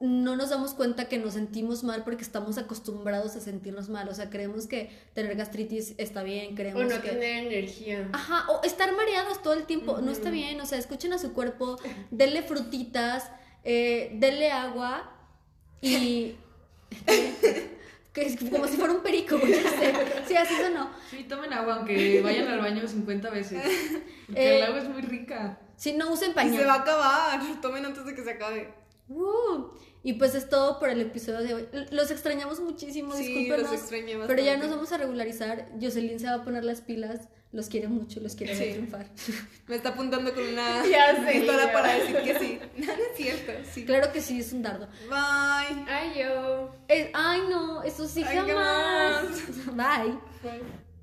[0.00, 4.08] no nos damos cuenta que nos sentimos mal porque estamos acostumbrados a sentirnos mal.
[4.08, 7.08] O sea, creemos que tener gastritis está bien, O creemos no que...
[7.10, 8.08] tener energía.
[8.12, 11.32] Ajá, o estar mareados todo el tiempo, no está bien, o sea, escuchen a su
[11.32, 11.78] cuerpo,
[12.10, 13.30] denle frutitas,
[13.64, 15.12] eh, denle agua
[15.82, 16.36] y...
[18.14, 19.92] que es como si fuera un perico, no sé.
[20.26, 20.90] Sí, así sonó.
[21.10, 23.62] Sí, tomen agua, aunque vayan al baño 50 veces.
[24.26, 25.58] Porque Eh, el agua es muy rica.
[25.78, 26.56] Si no usen Y pañal.
[26.58, 27.40] se va a acabar.
[27.62, 28.74] Tomen antes de que se acabe.
[29.08, 29.68] Uh,
[30.02, 31.68] y pues es todo por el episodio de hoy.
[31.92, 34.58] Los extrañamos muchísimo, Sí, los extrañé pero ya bastante.
[34.66, 35.68] nos vamos a regularizar.
[35.80, 37.28] Jocelyn se va a poner las pilas.
[37.50, 38.72] Los quiere mucho, los quiere Sí.
[38.72, 39.06] triunfar.
[39.68, 40.82] Me está apuntando con una
[41.32, 42.60] pistola para decir que sí.
[42.76, 43.52] No, es cierto.
[43.72, 43.86] Sí.
[43.86, 44.86] Claro que sí, es un dardo.
[45.08, 45.84] Bye.
[45.88, 46.74] Ay, yo.
[46.88, 49.24] Eh, ay, no, eso sí Ay, jamás.
[49.74, 50.18] Bye.
[50.42, 50.62] Bye.